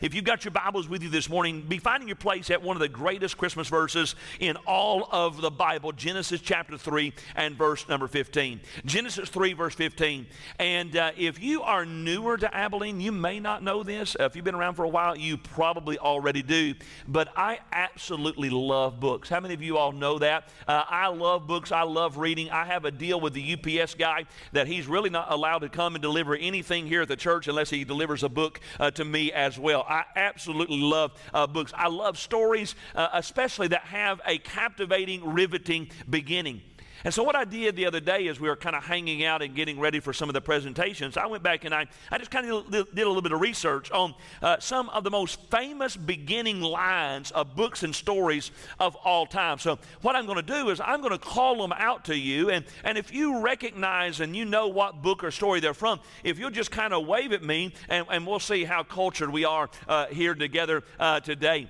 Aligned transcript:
If 0.00 0.14
you've 0.14 0.24
got 0.24 0.46
your 0.46 0.52
Bibles 0.52 0.88
with 0.88 1.02
you 1.02 1.10
this 1.10 1.28
morning, 1.28 1.60
be 1.60 1.76
finding 1.76 2.08
your 2.08 2.16
place 2.16 2.48
at 2.48 2.62
one 2.62 2.74
of 2.74 2.80
the 2.80 2.88
greatest 2.88 3.36
Christmas 3.36 3.68
verses 3.68 4.14
in 4.38 4.56
all 4.66 5.06
of 5.12 5.42
the 5.42 5.50
Bible, 5.50 5.92
Genesis 5.92 6.40
chapter 6.40 6.78
3 6.78 7.12
and 7.36 7.54
verse 7.54 7.86
number 7.86 8.08
15. 8.08 8.62
Genesis 8.86 9.28
3, 9.28 9.52
verse 9.52 9.74
15. 9.74 10.26
And 10.58 10.96
uh, 10.96 11.10
if 11.18 11.42
you 11.42 11.60
are 11.60 11.84
newer 11.84 12.38
to 12.38 12.54
Abilene, 12.56 12.98
you 12.98 13.12
may 13.12 13.40
not 13.40 13.62
know 13.62 13.82
this. 13.82 14.16
If 14.18 14.34
you've 14.34 14.44
been 14.44 14.54
around 14.54 14.76
for 14.76 14.86
a 14.86 14.88
while, 14.88 15.18
you 15.18 15.36
probably 15.36 15.98
already 15.98 16.40
do. 16.40 16.76
But 17.06 17.28
I 17.36 17.58
absolutely 17.70 18.48
love 18.48 19.00
books. 19.00 19.28
How 19.28 19.40
many 19.40 19.52
of 19.52 19.60
you 19.60 19.76
all 19.76 19.92
know 19.92 20.18
that? 20.18 20.48
Uh, 20.66 20.82
I 20.88 21.08
love 21.08 21.46
books. 21.46 21.72
I 21.72 21.82
love 21.82 22.16
reading. 22.16 22.48
I 22.48 22.64
have 22.64 22.86
a 22.86 22.90
deal 22.90 23.20
with 23.20 23.34
the 23.34 23.52
UPS 23.52 23.96
guy 23.96 24.24
that 24.52 24.66
he's 24.66 24.86
really 24.86 25.10
not 25.10 25.30
allowed 25.30 25.58
to 25.58 25.68
come 25.68 25.94
and 25.94 26.00
deliver 26.00 26.34
anything 26.34 26.86
here 26.86 27.02
at 27.02 27.08
the 27.08 27.16
church 27.16 27.48
unless 27.48 27.68
he 27.68 27.84
delivers 27.84 28.22
a 28.22 28.30
book 28.30 28.60
uh, 28.78 28.90
to 28.92 29.04
me 29.04 29.30
as 29.30 29.58
well. 29.58 29.84
I 29.90 30.04
absolutely 30.14 30.80
love 30.80 31.12
uh, 31.34 31.48
books. 31.48 31.72
I 31.76 31.88
love 31.88 32.16
stories, 32.16 32.76
uh, 32.94 33.08
especially 33.12 33.68
that 33.68 33.82
have 33.82 34.20
a 34.24 34.38
captivating, 34.38 35.34
riveting 35.34 35.90
beginning. 36.08 36.62
And 37.04 37.14
so, 37.14 37.22
what 37.22 37.36
I 37.36 37.44
did 37.44 37.76
the 37.76 37.86
other 37.86 38.00
day 38.00 38.28
as 38.28 38.38
we 38.38 38.48
were 38.48 38.56
kind 38.56 38.76
of 38.76 38.84
hanging 38.84 39.24
out 39.24 39.42
and 39.42 39.54
getting 39.54 39.80
ready 39.80 40.00
for 40.00 40.12
some 40.12 40.28
of 40.28 40.34
the 40.34 40.40
presentations, 40.40 41.16
I 41.16 41.26
went 41.26 41.42
back 41.42 41.64
and 41.64 41.74
I, 41.74 41.86
I 42.10 42.18
just 42.18 42.30
kind 42.30 42.50
of 42.50 42.70
did 42.70 42.98
a 42.98 43.06
little 43.06 43.22
bit 43.22 43.32
of 43.32 43.40
research 43.40 43.90
on 43.90 44.14
uh, 44.42 44.58
some 44.58 44.88
of 44.90 45.04
the 45.04 45.10
most 45.10 45.40
famous 45.50 45.96
beginning 45.96 46.60
lines 46.60 47.30
of 47.30 47.56
books 47.56 47.82
and 47.82 47.94
stories 47.94 48.50
of 48.78 48.96
all 48.96 49.26
time. 49.26 49.58
So, 49.58 49.78
what 50.02 50.14
I'm 50.14 50.26
going 50.26 50.36
to 50.36 50.42
do 50.42 50.68
is 50.70 50.80
I'm 50.80 51.00
going 51.00 51.12
to 51.12 51.18
call 51.18 51.56
them 51.56 51.72
out 51.72 52.04
to 52.06 52.16
you. 52.16 52.50
And, 52.50 52.64
and 52.84 52.98
if 52.98 53.12
you 53.12 53.40
recognize 53.40 54.20
and 54.20 54.36
you 54.36 54.44
know 54.44 54.68
what 54.68 55.02
book 55.02 55.24
or 55.24 55.30
story 55.30 55.60
they're 55.60 55.74
from, 55.74 56.00
if 56.24 56.38
you'll 56.38 56.50
just 56.50 56.70
kind 56.70 56.92
of 56.92 57.06
wave 57.06 57.32
at 57.32 57.42
me 57.42 57.72
and, 57.88 58.06
and 58.10 58.26
we'll 58.26 58.38
see 58.38 58.64
how 58.64 58.82
cultured 58.82 59.30
we 59.30 59.44
are 59.44 59.70
uh, 59.88 60.06
here 60.06 60.34
together 60.34 60.82
uh, 60.98 61.20
today. 61.20 61.68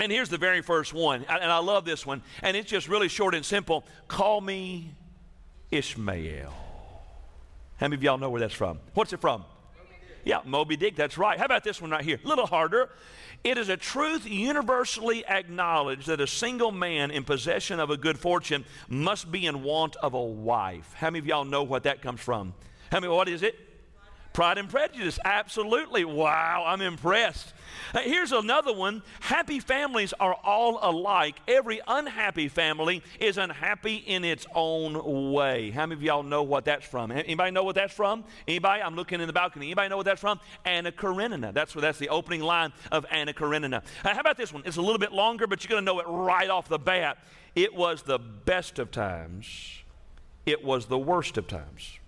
And 0.00 0.10
here's 0.10 0.30
the 0.30 0.38
very 0.38 0.62
first 0.62 0.94
one, 0.94 1.26
and 1.28 1.52
I 1.52 1.58
love 1.58 1.84
this 1.84 2.06
one, 2.06 2.22
and 2.42 2.56
it's 2.56 2.70
just 2.70 2.88
really 2.88 3.08
short 3.08 3.34
and 3.34 3.44
simple. 3.44 3.84
Call 4.08 4.40
me 4.40 4.94
Ishmael. 5.70 6.54
How 7.76 7.86
many 7.86 7.96
of 7.96 8.02
y'all 8.02 8.16
know 8.16 8.30
where 8.30 8.40
that's 8.40 8.54
from? 8.54 8.78
What's 8.94 9.12
it 9.12 9.20
from? 9.20 9.44
Yeah, 10.24 10.40
Moby 10.46 10.76
Dick, 10.76 10.96
that's 10.96 11.18
right. 11.18 11.38
How 11.38 11.44
about 11.44 11.64
this 11.64 11.82
one 11.82 11.90
right 11.90 12.04
here? 12.04 12.18
A 12.24 12.28
little 12.28 12.46
harder. 12.46 12.88
It 13.44 13.58
is 13.58 13.68
a 13.68 13.76
truth 13.76 14.26
universally 14.26 15.24
acknowledged 15.26 16.06
that 16.08 16.20
a 16.20 16.26
single 16.26 16.72
man 16.72 17.10
in 17.10 17.24
possession 17.24 17.78
of 17.78 17.90
a 17.90 17.96
good 17.96 18.18
fortune 18.18 18.64
must 18.88 19.30
be 19.30 19.44
in 19.44 19.62
want 19.62 19.96
of 19.96 20.14
a 20.14 20.22
wife. 20.22 20.94
How 20.94 21.08
many 21.08 21.18
of 21.18 21.26
y'all 21.26 21.44
know 21.44 21.62
what 21.62 21.82
that 21.82 22.00
comes 22.00 22.20
from? 22.20 22.54
How 22.90 23.00
many, 23.00 23.12
what 23.12 23.28
is 23.28 23.42
it? 23.42 23.69
Pride 24.40 24.56
and 24.56 24.70
Prejudice, 24.70 25.18
absolutely. 25.22 26.02
Wow, 26.06 26.64
I'm 26.66 26.80
impressed. 26.80 27.52
Uh, 27.92 27.98
here's 27.98 28.32
another 28.32 28.72
one. 28.72 29.02
Happy 29.20 29.60
families 29.60 30.14
are 30.18 30.32
all 30.32 30.78
alike. 30.80 31.38
Every 31.46 31.82
unhappy 31.86 32.48
family 32.48 33.02
is 33.18 33.36
unhappy 33.36 33.96
in 33.96 34.24
its 34.24 34.46
own 34.54 35.30
way. 35.32 35.68
How 35.72 35.84
many 35.84 35.98
of 35.98 36.02
y'all 36.02 36.22
know 36.22 36.42
what 36.42 36.64
that's 36.64 36.86
from? 36.86 37.10
Anybody 37.10 37.50
know 37.50 37.64
what 37.64 37.74
that's 37.74 37.92
from? 37.92 38.24
Anybody? 38.48 38.80
I'm 38.80 38.96
looking 38.96 39.20
in 39.20 39.26
the 39.26 39.32
balcony. 39.34 39.66
Anybody 39.66 39.90
know 39.90 39.98
what 39.98 40.06
that's 40.06 40.22
from? 40.22 40.40
Anna 40.64 40.90
Karenina. 40.90 41.52
That's 41.52 41.74
that's 41.74 41.98
the 41.98 42.08
opening 42.08 42.40
line 42.40 42.72
of 42.90 43.04
Anna 43.10 43.34
Karenina. 43.34 43.82
Uh, 44.02 44.14
how 44.14 44.20
about 44.20 44.38
this 44.38 44.54
one? 44.54 44.62
It's 44.64 44.78
a 44.78 44.82
little 44.82 44.96
bit 44.96 45.12
longer, 45.12 45.46
but 45.46 45.62
you're 45.62 45.68
going 45.68 45.82
to 45.82 45.84
know 45.84 46.00
it 46.00 46.06
right 46.08 46.48
off 46.48 46.66
the 46.66 46.78
bat. 46.78 47.18
It 47.54 47.74
was 47.74 48.04
the 48.04 48.18
best 48.18 48.78
of 48.78 48.90
times. 48.90 49.82
It 50.46 50.64
was 50.64 50.86
the 50.86 50.98
worst 50.98 51.36
of 51.36 51.46
times. 51.46 51.99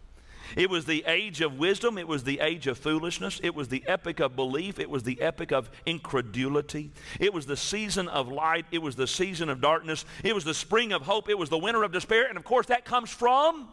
It 0.57 0.71
was 0.71 0.85
the 0.85 1.05
age 1.07 1.41
of 1.41 1.59
wisdom. 1.59 1.99
It 1.99 2.09
was 2.09 2.25
the 2.25 2.41
age 2.41 2.67
of 2.67 2.79
foolishness. 2.79 3.41
It 3.43 3.55
was 3.55 3.69
the 3.69 3.85
epic 3.87 4.21
of 4.21 4.37
belief. 4.37 4.79
It 4.79 4.91
was 4.91 5.03
the 5.03 5.21
epic 5.21 5.53
of 5.53 5.71
incredulity. 5.87 6.91
It 7.21 7.33
was 7.33 7.47
the 7.47 7.57
season 7.57 8.09
of 8.09 8.29
light. 8.29 8.67
It 8.71 8.83
was 8.83 8.97
the 8.97 9.07
season 9.07 9.49
of 9.49 9.61
darkness. 9.61 10.05
It 10.23 10.35
was 10.35 10.45
the 10.45 10.55
spring 10.55 10.93
of 10.93 11.03
hope. 11.03 11.29
It 11.29 11.39
was 11.39 11.49
the 11.49 11.59
winter 11.59 11.83
of 11.83 11.93
despair. 11.93 12.27
And 12.27 12.37
of 12.37 12.45
course, 12.45 12.67
that 12.67 12.85
comes 12.85 13.11
from 13.11 13.69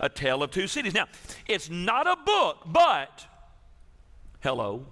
A 0.00 0.08
Tale 0.08 0.42
of 0.42 0.50
Two 0.50 0.66
Cities. 0.66 0.94
Now, 0.94 1.06
it's 1.46 1.68
not 1.70 2.06
a 2.06 2.16
book, 2.24 2.62
but 2.66 3.26
hello, 4.40 4.86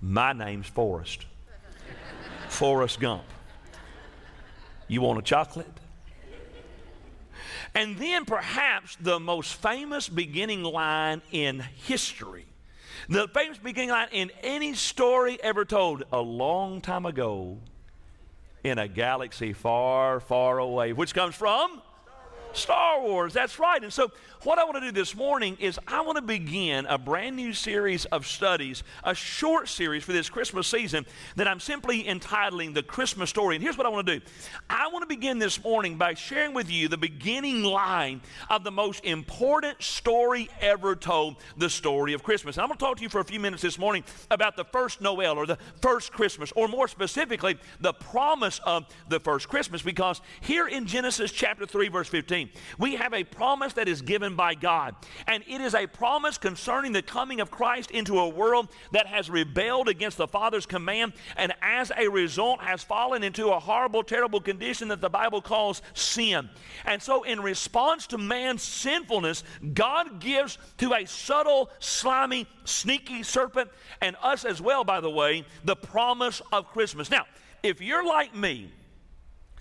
my 0.00 0.32
name's 0.32 0.66
Forrest. 0.66 1.26
Forrest 2.48 3.00
Gump. 3.00 3.24
You 4.88 5.00
want 5.02 5.18
a 5.18 5.22
chocolate? 5.22 5.70
And 7.74 7.96
then 7.98 8.24
perhaps 8.24 8.96
the 9.00 9.20
most 9.20 9.54
famous 9.54 10.08
beginning 10.08 10.62
line 10.62 11.22
in 11.30 11.60
history. 11.60 12.46
The 13.08 13.28
famous 13.28 13.58
beginning 13.58 13.90
line 13.90 14.08
in 14.12 14.30
any 14.42 14.74
story 14.74 15.38
ever 15.42 15.64
told 15.64 16.04
a 16.12 16.20
long 16.20 16.80
time 16.80 17.06
ago 17.06 17.58
in 18.64 18.78
a 18.78 18.88
galaxy 18.88 19.52
far, 19.52 20.20
far 20.20 20.58
away, 20.58 20.92
which 20.92 21.14
comes 21.14 21.34
from 21.34 21.80
Star 22.52 23.00
Wars. 23.00 23.32
That's 23.32 23.58
right. 23.58 23.82
And 23.82 23.92
so, 23.92 24.10
what 24.42 24.58
I 24.58 24.64
want 24.64 24.76
to 24.76 24.80
do 24.80 24.92
this 24.92 25.14
morning 25.14 25.58
is 25.60 25.78
I 25.86 26.00
want 26.00 26.16
to 26.16 26.22
begin 26.22 26.86
a 26.86 26.96
brand 26.96 27.36
new 27.36 27.52
series 27.52 28.06
of 28.06 28.26
studies, 28.26 28.82
a 29.04 29.14
short 29.14 29.68
series 29.68 30.02
for 30.02 30.12
this 30.12 30.30
Christmas 30.30 30.66
season 30.66 31.04
that 31.36 31.46
I'm 31.46 31.60
simply 31.60 32.08
entitling 32.08 32.72
The 32.72 32.82
Christmas 32.82 33.28
Story. 33.28 33.56
And 33.56 33.62
here's 33.62 33.76
what 33.76 33.86
I 33.86 33.90
want 33.90 34.06
to 34.06 34.18
do 34.18 34.26
I 34.70 34.88
want 34.88 35.02
to 35.02 35.06
begin 35.06 35.38
this 35.38 35.62
morning 35.62 35.98
by 35.98 36.14
sharing 36.14 36.54
with 36.54 36.70
you 36.70 36.88
the 36.88 36.96
beginning 36.96 37.62
line 37.64 38.22
of 38.48 38.64
the 38.64 38.70
most 38.70 39.04
important 39.04 39.82
story 39.82 40.48
ever 40.62 40.96
told, 40.96 41.36
the 41.58 41.68
story 41.68 42.14
of 42.14 42.22
Christmas. 42.22 42.56
And 42.56 42.62
I'm 42.62 42.68
going 42.68 42.78
to 42.78 42.84
talk 42.84 42.96
to 42.96 43.02
you 43.02 43.10
for 43.10 43.20
a 43.20 43.24
few 43.24 43.40
minutes 43.40 43.62
this 43.62 43.78
morning 43.78 44.04
about 44.30 44.56
the 44.56 44.64
first 44.64 45.02
Noel 45.02 45.36
or 45.36 45.44
the 45.44 45.58
first 45.82 46.12
Christmas, 46.12 46.50
or 46.56 46.66
more 46.66 46.88
specifically, 46.88 47.58
the 47.80 47.92
promise 47.92 48.58
of 48.64 48.86
the 49.10 49.20
first 49.20 49.50
Christmas, 49.50 49.82
because 49.82 50.22
here 50.40 50.66
in 50.66 50.86
Genesis 50.86 51.30
chapter 51.30 51.66
3, 51.66 51.88
verse 51.88 52.08
15, 52.08 52.48
we 52.78 52.94
have 52.94 53.12
a 53.12 53.22
promise 53.22 53.74
that 53.74 53.86
is 53.86 54.00
given 54.00 54.29
by 54.36 54.54
God. 54.54 54.94
And 55.26 55.44
it 55.46 55.60
is 55.60 55.74
a 55.74 55.86
promise 55.86 56.38
concerning 56.38 56.92
the 56.92 57.02
coming 57.02 57.40
of 57.40 57.50
Christ 57.50 57.90
into 57.90 58.18
a 58.18 58.28
world 58.28 58.68
that 58.92 59.06
has 59.06 59.30
rebelled 59.30 59.88
against 59.88 60.16
the 60.16 60.28
Father's 60.28 60.66
command 60.66 61.12
and 61.36 61.52
as 61.62 61.92
a 61.96 62.08
result 62.08 62.60
has 62.60 62.82
fallen 62.82 63.22
into 63.22 63.48
a 63.48 63.60
horrible, 63.60 64.02
terrible 64.02 64.40
condition 64.40 64.88
that 64.88 65.00
the 65.00 65.08
Bible 65.08 65.40
calls 65.40 65.82
sin. 65.94 66.48
And 66.84 67.02
so, 67.02 67.22
in 67.22 67.40
response 67.40 68.06
to 68.08 68.18
man's 68.18 68.62
sinfulness, 68.62 69.44
God 69.74 70.20
gives 70.20 70.58
to 70.78 70.94
a 70.94 71.06
subtle, 71.06 71.70
slimy, 71.78 72.46
sneaky 72.64 73.22
serpent, 73.22 73.70
and 74.00 74.16
us 74.22 74.44
as 74.44 74.60
well, 74.60 74.84
by 74.84 75.00
the 75.00 75.10
way, 75.10 75.44
the 75.64 75.76
promise 75.76 76.42
of 76.52 76.68
Christmas. 76.68 77.10
Now, 77.10 77.26
if 77.62 77.80
you're 77.80 78.04
like 78.04 78.34
me, 78.34 78.72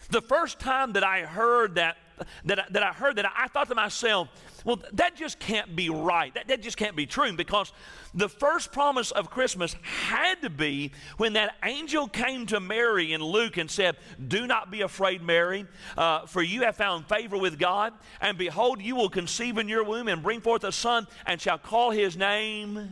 the 0.09 0.22
first 0.22 0.59
time 0.59 0.94
that 0.94 1.03
I 1.03 1.22
heard 1.22 1.75
that 1.75 1.97
that 2.46 2.59
I, 2.59 2.66
that 2.72 2.84
I 2.84 2.92
heard 2.92 3.16
that 3.16 3.31
I 3.34 3.47
thought 3.47 3.70
to 3.70 3.75
myself, 3.75 4.28
well, 4.66 4.81
that 4.94 5.16
just 5.16 5.40
can't 5.40 5.75
be 5.75 5.90
right. 5.90 6.34
That, 6.34 6.47
that 6.50 6.62
just 6.62 6.78
can't 6.78 6.96
be 6.96 7.06
true 7.06 7.31
because 7.34 7.72
the 8.14 8.28
first 8.28 8.72
promise 8.72 9.12
of 9.12 9.30
Christmas 9.30 9.75
had 9.81 10.42
to 10.42 10.50
be 10.50 10.92
when 11.18 11.34
that 11.34 11.56
angel 11.64 12.08
came 12.08 12.46
to 12.48 12.59
Mary 12.59 13.14
in 13.14 13.24
Luke 13.24 13.58
and 13.58 13.69
said, 13.69 13.98
Do 14.28 14.48
not 14.48 14.72
be 14.72 14.81
afraid, 14.81 15.22
Mary, 15.22 15.66
uh, 15.98 16.25
for 16.25 16.42
you 16.42 16.64
have 16.64 16.75
found 16.75 17.08
favor 17.08 17.38
with 17.38 17.58
God, 17.58 17.94
and 18.22 18.38
behold, 18.38 18.81
you 18.81 18.96
will 18.96 19.09
conceive 19.09 19.58
in 19.58 19.69
your 19.69 19.84
womb 19.84 20.08
and 20.08 20.22
bring 20.22 20.42
forth 20.42 20.64
a 20.64 20.72
son, 20.72 21.08
and 21.25 21.40
shall 21.40 21.58
call 21.58 21.92
his 21.92 22.18
name 22.18 22.90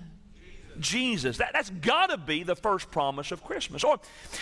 Jesus. 0.80 1.38
That, 1.38 1.54
that's 1.54 1.70
got 1.70 2.10
to 2.10 2.18
be 2.18 2.44
the 2.44 2.56
first 2.56 2.92
promise 2.92 3.32
of 3.32 3.44
Christmas. 3.44 3.84
Or 3.84 4.00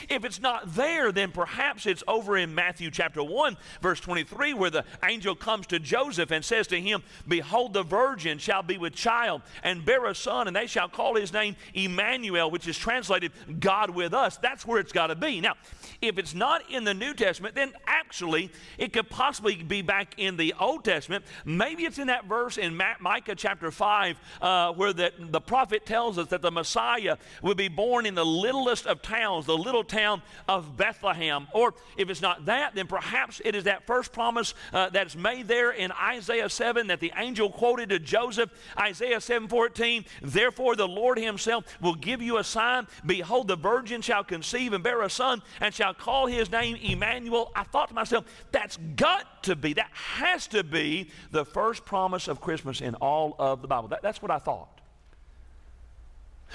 if 0.09 0.25
it's 0.25 0.41
not 0.41 0.75
there, 0.75 1.11
then 1.11 1.31
perhaps 1.31 1.85
it's 1.85 2.03
over 2.07 2.37
in 2.37 2.55
Matthew 2.55 2.91
chapter 2.91 3.23
1, 3.23 3.57
verse 3.81 3.99
23, 3.99 4.53
where 4.53 4.69
the 4.69 4.85
angel 5.03 5.35
comes 5.35 5.67
to 5.67 5.79
Joseph 5.79 6.31
and 6.31 6.43
says 6.43 6.67
to 6.67 6.79
him, 6.79 7.03
Behold, 7.27 7.73
the 7.73 7.83
virgin 7.83 8.37
shall 8.37 8.63
be 8.63 8.77
with 8.77 8.93
child 8.93 9.41
and 9.63 9.85
bear 9.85 10.05
a 10.05 10.15
son, 10.15 10.47
and 10.47 10.55
they 10.55 10.67
shall 10.67 10.89
call 10.89 11.15
his 11.15 11.33
name 11.33 11.55
Emmanuel, 11.73 12.51
which 12.51 12.67
is 12.67 12.77
translated 12.77 13.31
God 13.59 13.89
with 13.89 14.13
us. 14.13 14.37
That's 14.37 14.65
where 14.65 14.79
it's 14.79 14.91
got 14.91 15.07
to 15.07 15.15
be. 15.15 15.41
Now, 15.41 15.53
if 16.01 16.17
it's 16.17 16.33
not 16.33 16.69
in 16.69 16.83
the 16.83 16.93
New 16.93 17.13
Testament, 17.13 17.55
then 17.55 17.73
actually 17.87 18.51
it 18.77 18.93
could 18.93 19.09
possibly 19.09 19.55
be 19.55 19.81
back 19.81 20.15
in 20.17 20.37
the 20.37 20.53
Old 20.59 20.83
Testament. 20.83 21.25
Maybe 21.45 21.83
it's 21.83 21.99
in 21.99 22.07
that 22.07 22.25
verse 22.25 22.57
in 22.57 22.79
Micah 22.99 23.35
chapter 23.35 23.71
5 23.71 24.17
uh, 24.41 24.73
where 24.73 24.93
the, 24.93 25.11
the 25.17 25.41
prophet 25.41 25.85
tells 25.85 26.17
us 26.17 26.24
us 26.25 26.29
that 26.31 26.41
the 26.41 26.51
Messiah 26.51 27.17
would 27.41 27.57
be 27.57 27.67
born 27.67 28.05
in 28.05 28.15
the 28.15 28.25
littlest 28.25 28.85
of 28.85 29.01
towns, 29.01 29.45
the 29.45 29.57
little 29.57 29.83
town 29.83 30.21
of 30.47 30.75
Bethlehem. 30.77 31.47
Or 31.53 31.73
if 31.97 32.09
it's 32.09 32.21
not 32.21 32.45
that, 32.45 32.75
then 32.75 32.87
perhaps 32.87 33.41
it 33.43 33.55
is 33.55 33.65
that 33.65 33.85
first 33.85 34.11
promise 34.11 34.53
uh, 34.73 34.89
that's 34.89 35.15
made 35.15 35.47
there 35.47 35.71
in 35.71 35.91
Isaiah 35.91 36.49
7 36.49 36.87
that 36.87 36.99
the 36.99 37.13
angel 37.15 37.49
quoted 37.49 37.89
to 37.89 37.99
Joseph, 37.99 38.51
Isaiah 38.79 39.17
7:14. 39.19 40.05
Therefore, 40.21 40.75
the 40.75 40.87
Lord 40.87 41.17
Himself 41.17 41.65
will 41.81 41.95
give 41.95 42.21
you 42.21 42.37
a 42.37 42.43
sign. 42.43 42.87
Behold, 43.05 43.47
the 43.47 43.55
virgin 43.55 44.01
shall 44.01 44.23
conceive 44.23 44.73
and 44.73 44.83
bear 44.83 45.01
a 45.01 45.09
son, 45.09 45.41
and 45.61 45.73
shall 45.73 45.93
call 45.93 46.27
his 46.27 46.51
name 46.51 46.75
Emmanuel. 46.81 47.51
I 47.55 47.63
thought 47.63 47.89
to 47.89 47.93
myself, 47.93 48.25
that's 48.51 48.77
got 48.95 49.43
to 49.43 49.55
be, 49.55 49.73
that 49.73 49.89
has 49.93 50.47
to 50.47 50.63
be 50.63 51.09
the 51.31 51.45
first 51.45 51.85
promise 51.85 52.27
of 52.27 52.41
Christmas 52.41 52.81
in 52.81 52.95
all 52.95 53.35
of 53.39 53.61
the 53.61 53.67
Bible. 53.67 53.89
That, 53.89 54.01
that's 54.01 54.21
what 54.21 54.31
I 54.31 54.39
thought. 54.39 54.74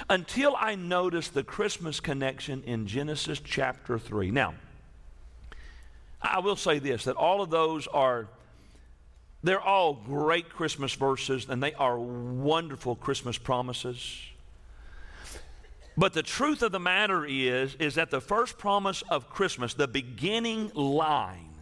Until 0.09 0.57
I 0.57 0.75
noticed 0.75 1.35
the 1.35 1.43
Christmas 1.43 2.01
connection 2.01 2.63
in 2.65 2.87
Genesis 2.87 3.41
chapter 3.41 3.99
3. 3.99 4.31
Now, 4.31 4.55
I 6.23 6.41
will 6.41 6.57
say 6.57 6.79
this 6.79 7.05
that 7.05 7.17
all 7.17 7.43
of 7.43 7.51
those 7.51 7.87
are 7.87 8.29
they're 9.43 9.61
all 9.61 9.95
great 9.95 10.51
Christmas 10.51 10.93
verses 10.95 11.47
and 11.49 11.63
they 11.63 11.73
are 11.75 11.99
wonderful 11.99 12.95
Christmas 12.95 13.39
promises. 13.39 14.21
But 15.97 16.13
the 16.13 16.23
truth 16.23 16.63
of 16.63 16.73
the 16.73 16.81
matter 16.81 17.25
is 17.25 17.75
is 17.77 17.95
that 17.95 18.11
the 18.11 18.21
first 18.21 18.59
promise 18.59 19.03
of 19.09 19.31
Christmas, 19.31 19.75
the 19.75 19.89
beginning 19.89 20.71
line 20.75 21.55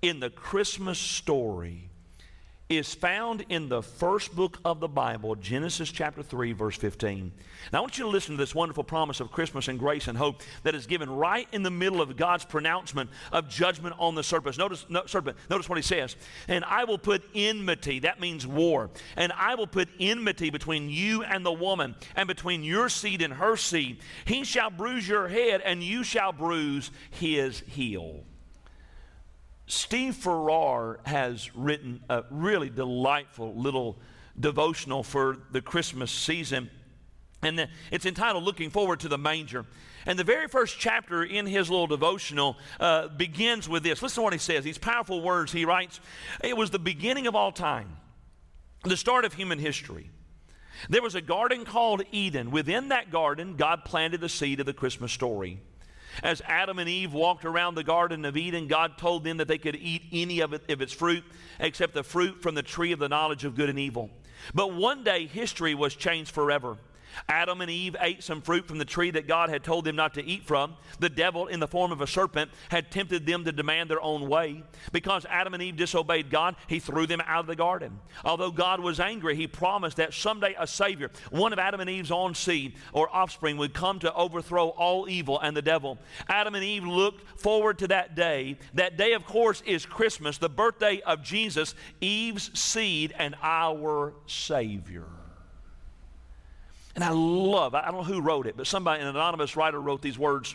in 0.00 0.20
the 0.20 0.30
Christmas 0.30 0.98
story 0.98 1.88
is 2.76 2.94
found 2.94 3.44
in 3.48 3.68
the 3.68 3.82
first 3.82 4.34
book 4.34 4.58
of 4.64 4.80
the 4.80 4.88
Bible, 4.88 5.34
Genesis 5.34 5.90
chapter 5.90 6.22
3, 6.22 6.52
verse 6.52 6.76
15. 6.76 7.32
Now, 7.72 7.78
I 7.78 7.80
want 7.80 7.98
you 7.98 8.04
to 8.04 8.10
listen 8.10 8.36
to 8.36 8.42
this 8.42 8.54
wonderful 8.54 8.84
promise 8.84 9.20
of 9.20 9.30
Christmas 9.30 9.68
and 9.68 9.78
grace 9.78 10.08
and 10.08 10.16
hope 10.16 10.42
that 10.62 10.74
is 10.74 10.86
given 10.86 11.10
right 11.10 11.46
in 11.52 11.62
the 11.62 11.70
middle 11.70 12.00
of 12.00 12.16
God's 12.16 12.44
pronouncement 12.44 13.10
of 13.32 13.48
judgment 13.48 13.94
on 13.98 14.14
the 14.14 14.22
serpent. 14.22 14.58
Notice, 14.58 14.86
no, 14.88 15.06
serpent. 15.06 15.36
Notice 15.50 15.68
what 15.68 15.78
he 15.78 15.82
says. 15.82 16.16
And 16.48 16.64
I 16.64 16.84
will 16.84 16.98
put 16.98 17.22
enmity, 17.34 18.00
that 18.00 18.20
means 18.20 18.46
war, 18.46 18.90
and 19.16 19.32
I 19.32 19.54
will 19.54 19.66
put 19.66 19.88
enmity 20.00 20.50
between 20.50 20.88
you 20.88 21.22
and 21.22 21.44
the 21.44 21.52
woman, 21.52 21.94
and 22.16 22.26
between 22.26 22.62
your 22.62 22.88
seed 22.88 23.22
and 23.22 23.34
her 23.34 23.56
seed. 23.56 23.98
He 24.24 24.44
shall 24.44 24.70
bruise 24.70 25.06
your 25.06 25.28
head, 25.28 25.60
and 25.64 25.82
you 25.82 26.04
shall 26.04 26.32
bruise 26.32 26.90
his 27.10 27.60
heel. 27.60 28.24
Steve 29.66 30.16
Farrar 30.16 31.00
has 31.04 31.54
written 31.54 32.02
a 32.08 32.24
really 32.30 32.70
delightful 32.70 33.54
little 33.54 33.98
devotional 34.38 35.02
for 35.02 35.38
the 35.50 35.62
Christmas 35.62 36.10
season. 36.10 36.70
And 37.42 37.68
it's 37.90 38.06
entitled 38.06 38.44
Looking 38.44 38.70
Forward 38.70 39.00
to 39.00 39.08
the 39.08 39.18
Manger. 39.18 39.66
And 40.06 40.18
the 40.18 40.24
very 40.24 40.48
first 40.48 40.78
chapter 40.78 41.22
in 41.22 41.46
his 41.46 41.70
little 41.70 41.86
devotional 41.86 42.56
uh, 42.80 43.08
begins 43.08 43.68
with 43.68 43.82
this. 43.82 44.02
Listen 44.02 44.16
to 44.16 44.22
what 44.22 44.32
he 44.32 44.38
says. 44.38 44.64
These 44.64 44.78
powerful 44.78 45.22
words 45.22 45.52
he 45.52 45.64
writes 45.64 46.00
It 46.42 46.56
was 46.56 46.70
the 46.70 46.78
beginning 46.78 47.26
of 47.26 47.34
all 47.34 47.52
time, 47.52 47.96
the 48.84 48.96
start 48.96 49.24
of 49.24 49.34
human 49.34 49.58
history. 49.58 50.10
There 50.88 51.02
was 51.02 51.14
a 51.14 51.20
garden 51.20 51.64
called 51.64 52.02
Eden. 52.10 52.50
Within 52.50 52.88
that 52.88 53.10
garden, 53.10 53.56
God 53.56 53.84
planted 53.84 54.20
the 54.20 54.28
seed 54.28 54.58
of 54.58 54.66
the 54.66 54.72
Christmas 54.72 55.12
story. 55.12 55.60
As 56.22 56.42
Adam 56.46 56.78
and 56.78 56.88
Eve 56.88 57.12
walked 57.12 57.44
around 57.44 57.74
the 57.74 57.84
Garden 57.84 58.24
of 58.24 58.36
Eden, 58.36 58.66
God 58.68 58.98
told 58.98 59.24
them 59.24 59.38
that 59.38 59.48
they 59.48 59.58
could 59.58 59.76
eat 59.76 60.02
any 60.12 60.40
of, 60.40 60.52
it, 60.52 60.70
of 60.70 60.82
its 60.82 60.92
fruit 60.92 61.24
except 61.58 61.94
the 61.94 62.02
fruit 62.02 62.42
from 62.42 62.54
the 62.54 62.62
tree 62.62 62.92
of 62.92 62.98
the 62.98 63.08
knowledge 63.08 63.44
of 63.44 63.54
good 63.54 63.68
and 63.68 63.78
evil. 63.78 64.10
But 64.54 64.74
one 64.74 65.04
day, 65.04 65.26
history 65.26 65.74
was 65.74 65.94
changed 65.94 66.32
forever. 66.32 66.76
Adam 67.28 67.60
and 67.60 67.70
Eve 67.70 67.96
ate 68.00 68.22
some 68.22 68.42
fruit 68.42 68.66
from 68.66 68.78
the 68.78 68.84
tree 68.84 69.10
that 69.10 69.28
God 69.28 69.48
had 69.48 69.64
told 69.64 69.84
them 69.84 69.96
not 69.96 70.14
to 70.14 70.24
eat 70.24 70.46
from. 70.46 70.74
The 70.98 71.08
devil, 71.08 71.46
in 71.46 71.60
the 71.60 71.68
form 71.68 71.92
of 71.92 72.00
a 72.00 72.06
serpent, 72.06 72.50
had 72.68 72.90
tempted 72.90 73.26
them 73.26 73.44
to 73.44 73.52
demand 73.52 73.90
their 73.90 74.02
own 74.02 74.28
way. 74.28 74.62
Because 74.92 75.24
Adam 75.26 75.54
and 75.54 75.62
Eve 75.62 75.76
disobeyed 75.76 76.30
God, 76.30 76.56
he 76.66 76.78
threw 76.78 77.06
them 77.06 77.22
out 77.26 77.40
of 77.40 77.46
the 77.46 77.56
garden. 77.56 78.00
Although 78.24 78.50
God 78.50 78.80
was 78.80 79.00
angry, 79.00 79.36
he 79.36 79.46
promised 79.46 79.96
that 79.96 80.14
someday 80.14 80.54
a 80.58 80.66
Savior, 80.66 81.10
one 81.30 81.52
of 81.52 81.58
Adam 81.58 81.80
and 81.80 81.90
Eve's 81.90 82.10
own 82.10 82.34
seed 82.34 82.74
or 82.92 83.14
offspring, 83.14 83.56
would 83.56 83.74
come 83.74 83.98
to 84.00 84.14
overthrow 84.14 84.68
all 84.68 85.08
evil 85.08 85.38
and 85.40 85.56
the 85.56 85.62
devil. 85.62 85.98
Adam 86.28 86.54
and 86.54 86.64
Eve 86.64 86.84
looked 86.84 87.40
forward 87.40 87.78
to 87.78 87.88
that 87.88 88.14
day. 88.14 88.58
That 88.74 88.96
day, 88.96 89.12
of 89.12 89.24
course, 89.24 89.62
is 89.66 89.86
Christmas, 89.86 90.38
the 90.38 90.48
birthday 90.48 91.00
of 91.00 91.22
Jesus, 91.22 91.74
Eve's 92.00 92.58
seed, 92.58 93.14
and 93.18 93.34
our 93.42 94.14
Savior. 94.26 95.06
And 96.94 97.02
I 97.02 97.10
love, 97.10 97.74
I 97.74 97.86
don't 97.86 97.94
know 97.94 98.02
who 98.02 98.20
wrote 98.20 98.46
it, 98.46 98.56
but 98.56 98.66
somebody, 98.66 99.00
an 99.00 99.08
anonymous 99.08 99.56
writer 99.56 99.80
wrote 99.80 100.02
these 100.02 100.18
words 100.18 100.54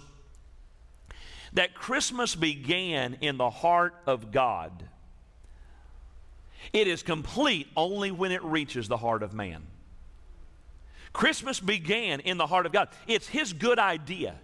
that 1.54 1.74
Christmas 1.74 2.36
began 2.36 3.18
in 3.22 3.38
the 3.38 3.50
heart 3.50 3.96
of 4.06 4.32
God. 4.32 4.84
It 6.74 6.88
is 6.88 7.02
complete 7.02 7.68
only 7.76 8.12
when 8.12 8.32
it 8.32 8.44
reaches 8.44 8.88
the 8.88 8.98
heart 8.98 9.24
of 9.24 9.34
man. 9.34 9.64
Christmas 11.14 11.60
began 11.60 12.20
in 12.20 12.38
the 12.38 12.46
heart 12.46 12.66
of 12.66 12.72
God. 12.72 12.90
It's 13.08 13.28
His 13.28 13.54
good 13.54 13.80
idea. 13.80 14.36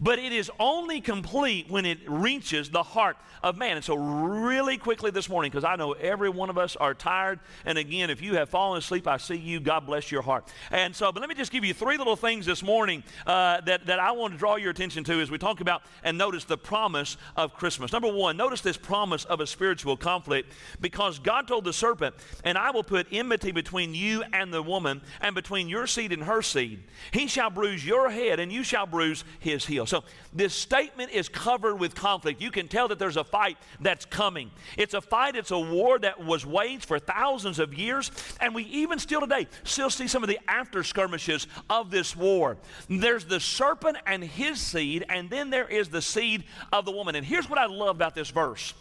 But 0.00 0.18
it 0.18 0.32
is 0.32 0.50
only 0.58 1.00
complete 1.00 1.68
when 1.68 1.84
it 1.84 1.98
reaches 2.08 2.70
the 2.70 2.82
heart 2.82 3.18
of 3.42 3.58
man. 3.58 3.76
And 3.76 3.84
so, 3.84 3.96
really 3.96 4.78
quickly 4.78 5.10
this 5.10 5.28
morning, 5.28 5.50
because 5.50 5.64
I 5.64 5.76
know 5.76 5.92
every 5.92 6.30
one 6.30 6.48
of 6.48 6.56
us 6.56 6.74
are 6.76 6.94
tired. 6.94 7.40
And 7.66 7.76
again, 7.76 8.08
if 8.08 8.22
you 8.22 8.36
have 8.36 8.48
fallen 8.48 8.78
asleep, 8.78 9.06
I 9.06 9.18
see 9.18 9.36
you. 9.36 9.60
God 9.60 9.86
bless 9.86 10.10
your 10.10 10.22
heart. 10.22 10.48
And 10.70 10.96
so, 10.96 11.12
but 11.12 11.20
let 11.20 11.28
me 11.28 11.34
just 11.34 11.52
give 11.52 11.64
you 11.64 11.74
three 11.74 11.98
little 11.98 12.16
things 12.16 12.46
this 12.46 12.62
morning 12.62 13.02
uh, 13.26 13.60
that, 13.62 13.86
that 13.86 13.98
I 13.98 14.12
want 14.12 14.32
to 14.32 14.38
draw 14.38 14.56
your 14.56 14.70
attention 14.70 15.04
to 15.04 15.20
as 15.20 15.30
we 15.30 15.36
talk 15.36 15.60
about 15.60 15.82
and 16.02 16.16
notice 16.16 16.44
the 16.44 16.58
promise 16.58 17.18
of 17.36 17.54
Christmas. 17.54 17.92
Number 17.92 18.12
one, 18.12 18.38
notice 18.38 18.62
this 18.62 18.78
promise 18.78 19.26
of 19.26 19.40
a 19.40 19.46
spiritual 19.46 19.98
conflict 19.98 20.52
because 20.80 21.18
God 21.18 21.46
told 21.46 21.64
the 21.64 21.72
serpent, 21.74 22.14
And 22.42 22.56
I 22.56 22.70
will 22.70 22.84
put 22.84 23.06
enmity 23.12 23.52
between 23.52 23.94
you 23.94 24.22
and 24.32 24.52
the 24.52 24.62
woman, 24.62 25.02
and 25.20 25.34
between 25.34 25.68
your 25.68 25.86
seed 25.86 26.12
and 26.12 26.24
her 26.24 26.40
seed. 26.40 26.84
He 27.12 27.26
shall 27.26 27.50
bruise 27.50 27.84
your 27.84 28.08
head, 28.08 28.40
and 28.40 28.50
you 28.50 28.62
shall 28.62 28.86
bruise 28.86 29.24
his 29.38 29.66
heel. 29.66 29.86
So 29.90 30.04
this 30.32 30.54
statement 30.54 31.10
is 31.10 31.28
covered 31.28 31.74
with 31.80 31.96
conflict. 31.96 32.40
You 32.40 32.52
can 32.52 32.68
tell 32.68 32.86
that 32.88 33.00
there's 33.00 33.16
a 33.16 33.24
fight 33.24 33.58
that's 33.80 34.04
coming. 34.04 34.52
It's 34.78 34.94
a 34.94 35.00
fight, 35.00 35.34
it's 35.34 35.50
a 35.50 35.58
war 35.58 35.98
that 35.98 36.24
was 36.24 36.46
waged 36.46 36.84
for 36.84 37.00
thousands 37.00 37.58
of 37.58 37.74
years, 37.74 38.12
and 38.40 38.54
we 38.54 38.62
even 38.66 39.00
still 39.00 39.20
today 39.20 39.48
still 39.64 39.90
see 39.90 40.06
some 40.06 40.22
of 40.22 40.28
the 40.28 40.38
after 40.46 40.84
skirmishes 40.84 41.48
of 41.68 41.90
this 41.90 42.14
war. 42.14 42.56
There's 42.88 43.24
the 43.24 43.40
serpent 43.40 43.96
and 44.06 44.22
his 44.22 44.60
seed, 44.60 45.04
and 45.08 45.28
then 45.28 45.50
there 45.50 45.66
is 45.66 45.88
the 45.88 46.00
seed 46.00 46.44
of 46.72 46.84
the 46.84 46.92
woman. 46.92 47.16
And 47.16 47.26
here's 47.26 47.50
what 47.50 47.58
I 47.58 47.66
love 47.66 47.96
about 47.96 48.14
this 48.14 48.30
verse. 48.30 48.74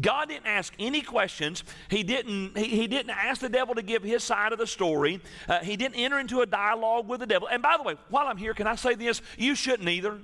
God 0.00 0.28
didn't 0.28 0.46
ask 0.46 0.72
any 0.78 1.00
questions. 1.00 1.64
He 1.88 2.04
didn't 2.04 2.56
he, 2.56 2.68
he 2.68 2.86
didn't 2.86 3.10
ask 3.10 3.40
the 3.40 3.48
devil 3.48 3.74
to 3.74 3.82
give 3.82 4.04
his 4.04 4.22
side 4.22 4.52
of 4.52 4.60
the 4.60 4.68
story. 4.68 5.20
Uh, 5.48 5.58
he 5.58 5.76
didn't 5.76 5.96
enter 5.96 6.20
into 6.20 6.40
a 6.40 6.46
dialogue 6.46 7.08
with 7.08 7.18
the 7.18 7.26
devil. 7.26 7.48
And 7.48 7.64
by 7.64 7.76
the 7.76 7.82
way, 7.82 7.96
while 8.10 8.28
I'm 8.28 8.36
here, 8.36 8.54
can 8.54 8.68
I 8.68 8.76
say 8.76 8.94
this? 8.94 9.20
You 9.36 9.56
shouldn't 9.56 9.88
either. 9.88 10.20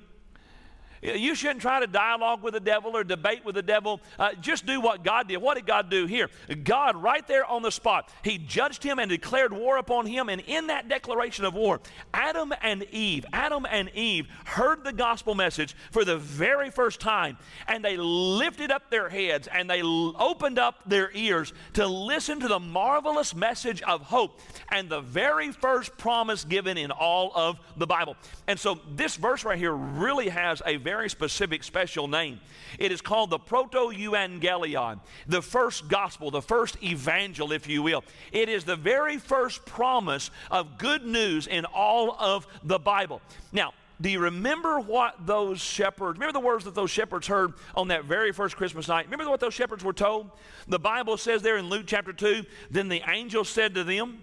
You 1.03 1.35
shouldn't 1.35 1.61
try 1.61 1.81
to 1.81 1.87
dialogue 1.87 2.43
with 2.43 2.55
the 2.55 2.61
devil 2.61 2.97
or 2.97 3.05
debate 3.05 3.45
with 3.45 3.55
the 3.55 3.63
devil. 3.63 4.01
Uh, 4.19 4.33
just 4.41 4.67
do 4.67 4.81
what 4.81 5.05
God 5.05 5.29
did. 5.29 5.39
What 5.39 5.55
did 5.55 5.67
God 5.67 5.91
do 5.91 6.07
here? 6.07 6.31
God, 6.65 6.97
right 6.97 7.27
there 7.27 7.45
on 7.45 7.63
the 7.63 7.71
spot, 7.71 8.11
He 8.23 8.39
judged 8.39 8.83
him 8.83 8.99
and 8.99 9.09
declared 9.09 9.53
war 9.53 9.77
upon 9.77 10.07
him. 10.07 10.29
And 10.29 10.43
in 10.47 10.69
that 10.69 10.89
declaration 10.89 11.45
of 11.45 11.55
war, 11.55 11.81
Adam 12.13 12.53
and 12.63 12.85
Eve, 12.91 13.25
Adam 13.33 13.67
and 13.71 13.91
Eve 13.95 14.29
heard 14.45 14.85
the 14.85 14.93
gospel 14.93 15.35
message 15.35 15.77
for 15.91 16.05
the 16.05 16.17
very 16.17 16.71
first 16.71 17.01
time. 17.01 17.39
And 17.67 17.85
they 17.85 17.97
lifted 17.97 18.71
up 18.71 18.91
their 18.91 19.09
heads 19.09 19.49
and 19.49 19.69
they 19.69 19.83
opened 19.83 20.59
up 20.59 20.83
their 20.87 21.11
ears 21.15 21.53
to 21.75 21.87
listen 21.87 22.41
to 22.41 22.49
the 22.49 22.59
marvelous 22.59 23.35
message 23.35 23.83
of 23.83 24.03
hope 24.03 24.41
and 24.71 24.89
the 24.89 25.01
very 25.01 25.53
first 25.53 25.97
promise 25.97 26.45
given 26.45 26.77
in 26.77 26.91
all 26.91 27.33
of 27.35 27.59
the 27.77 27.87
Bible. 27.87 28.17
And 28.47 28.59
so 28.59 28.81
this 28.95 29.17
verse 29.17 29.45
right 29.45 29.59
here 29.59 29.75
really 29.75 30.29
has 30.29 30.63
a 30.65 30.77
very 30.89 31.11
specific, 31.11 31.63
special 31.63 32.09
name. 32.09 32.41
It 32.79 32.93
is 32.93 33.03
called 33.03 33.29
the 33.29 33.39
Proto 33.39 33.91
Evangelion, 33.91 35.01
the 35.27 35.43
first 35.43 35.87
gospel, 35.87 36.31
the 36.31 36.41
first 36.41 36.83
evangel, 36.83 37.53
if 37.53 37.69
you 37.69 37.83
will. 37.83 38.05
It 38.33 38.49
is 38.49 38.65
the 38.65 38.75
very 38.75 39.19
first 39.19 39.67
promise 39.67 40.31
of 40.51 40.79
good 40.79 41.05
news 41.05 41.47
in 41.47 41.67
all 41.67 42.17
of 42.19 42.47
the 42.65 42.79
Bible. 42.79 43.21
Now, 43.53 43.75
do 44.01 44.09
you 44.09 44.19
remember 44.19 44.81
what 44.81 45.27
those 45.27 45.61
shepherds, 45.61 46.19
remember 46.19 46.33
the 46.33 46.47
words 46.47 46.65
that 46.65 46.75
those 46.75 46.91
shepherds 46.91 47.27
heard 47.27 47.53
on 47.75 47.89
that 47.89 48.07
very 48.07 48.33
first 48.33 48.57
Christmas 48.57 48.89
night? 48.89 49.11
Remember 49.11 49.29
what 49.29 49.41
those 49.41 49.53
shepherds 49.53 49.85
were 49.85 49.93
told? 49.93 50.31
The 50.69 50.79
Bible 50.79 51.19
says 51.19 51.43
there 51.43 51.59
in 51.59 51.69
Luke 51.69 51.85
chapter 51.87 52.15
2 52.15 52.47
Then 52.71 52.89
the 52.89 53.03
angel 53.11 53.45
said 53.45 53.75
to 53.75 53.85
them, 53.85 54.23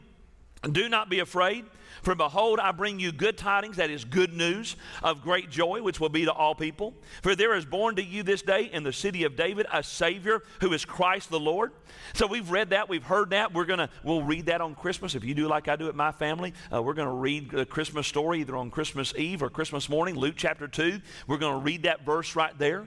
Do 0.64 0.90
not 0.90 1.12
be 1.12 1.20
afraid. 1.20 1.66
For 2.02 2.16
behold, 2.16 2.60
I 2.60 2.72
bring 2.72 3.00
you 3.00 3.12
good 3.12 3.38
tidings, 3.38 3.78
that 3.78 3.90
is 3.90 4.06
good 4.06 4.34
news 4.34 4.76
of 5.04 5.22
great 5.22 5.50
joy, 5.50 5.82
which 5.82 6.00
will 6.00 6.10
be 6.10 6.26
to 6.26 6.32
all 6.32 6.56
people. 6.56 6.94
For 7.22 7.36
there 7.36 7.56
is 7.56 7.66
born 7.66 7.96
to 7.96 8.04
you 8.04 8.24
this 8.24 8.42
day 8.42 8.70
in 8.72 8.84
the 8.84 8.94
city 8.94 9.24
of 9.24 9.36
David 9.36 9.68
a 9.72 9.84
Savior 9.84 10.44
who 10.62 10.74
is 10.74 10.86
Christ 10.86 11.30
the 11.30 11.40
Lord. 11.40 11.72
So 12.14 12.28
we've 12.28 12.50
read 12.50 12.72
that, 12.72 12.90
we've 12.90 13.04
heard 13.04 13.32
that. 13.32 13.54
We're 13.54 13.66
gonna 13.66 13.90
we'll 14.04 14.24
read 14.24 14.48
that 14.48 14.62
on 14.62 14.76
Christmas. 14.76 15.16
If 15.16 15.24
you 15.24 15.34
do 15.34 15.48
like 15.48 15.68
I 15.68 15.76
do 15.76 15.88
at 15.88 15.96
my 15.96 16.12
family, 16.12 16.54
uh, 16.74 16.82
we're 16.82 16.94
gonna 16.94 17.14
read 17.14 17.52
the 17.52 17.66
Christmas 17.66 18.08
story 18.08 18.42
either 18.42 18.56
on 18.56 18.72
Christmas 18.72 19.14
Eve 19.18 19.44
or 19.44 19.50
Christmas 19.50 19.90
morning, 19.90 20.16
Luke 20.16 20.36
chapter 20.38 20.68
two. 20.68 21.02
We're 21.28 21.38
gonna 21.38 21.60
read 21.60 21.84
that 21.84 22.06
verse 22.06 22.36
right 22.36 22.58
there. 22.58 22.86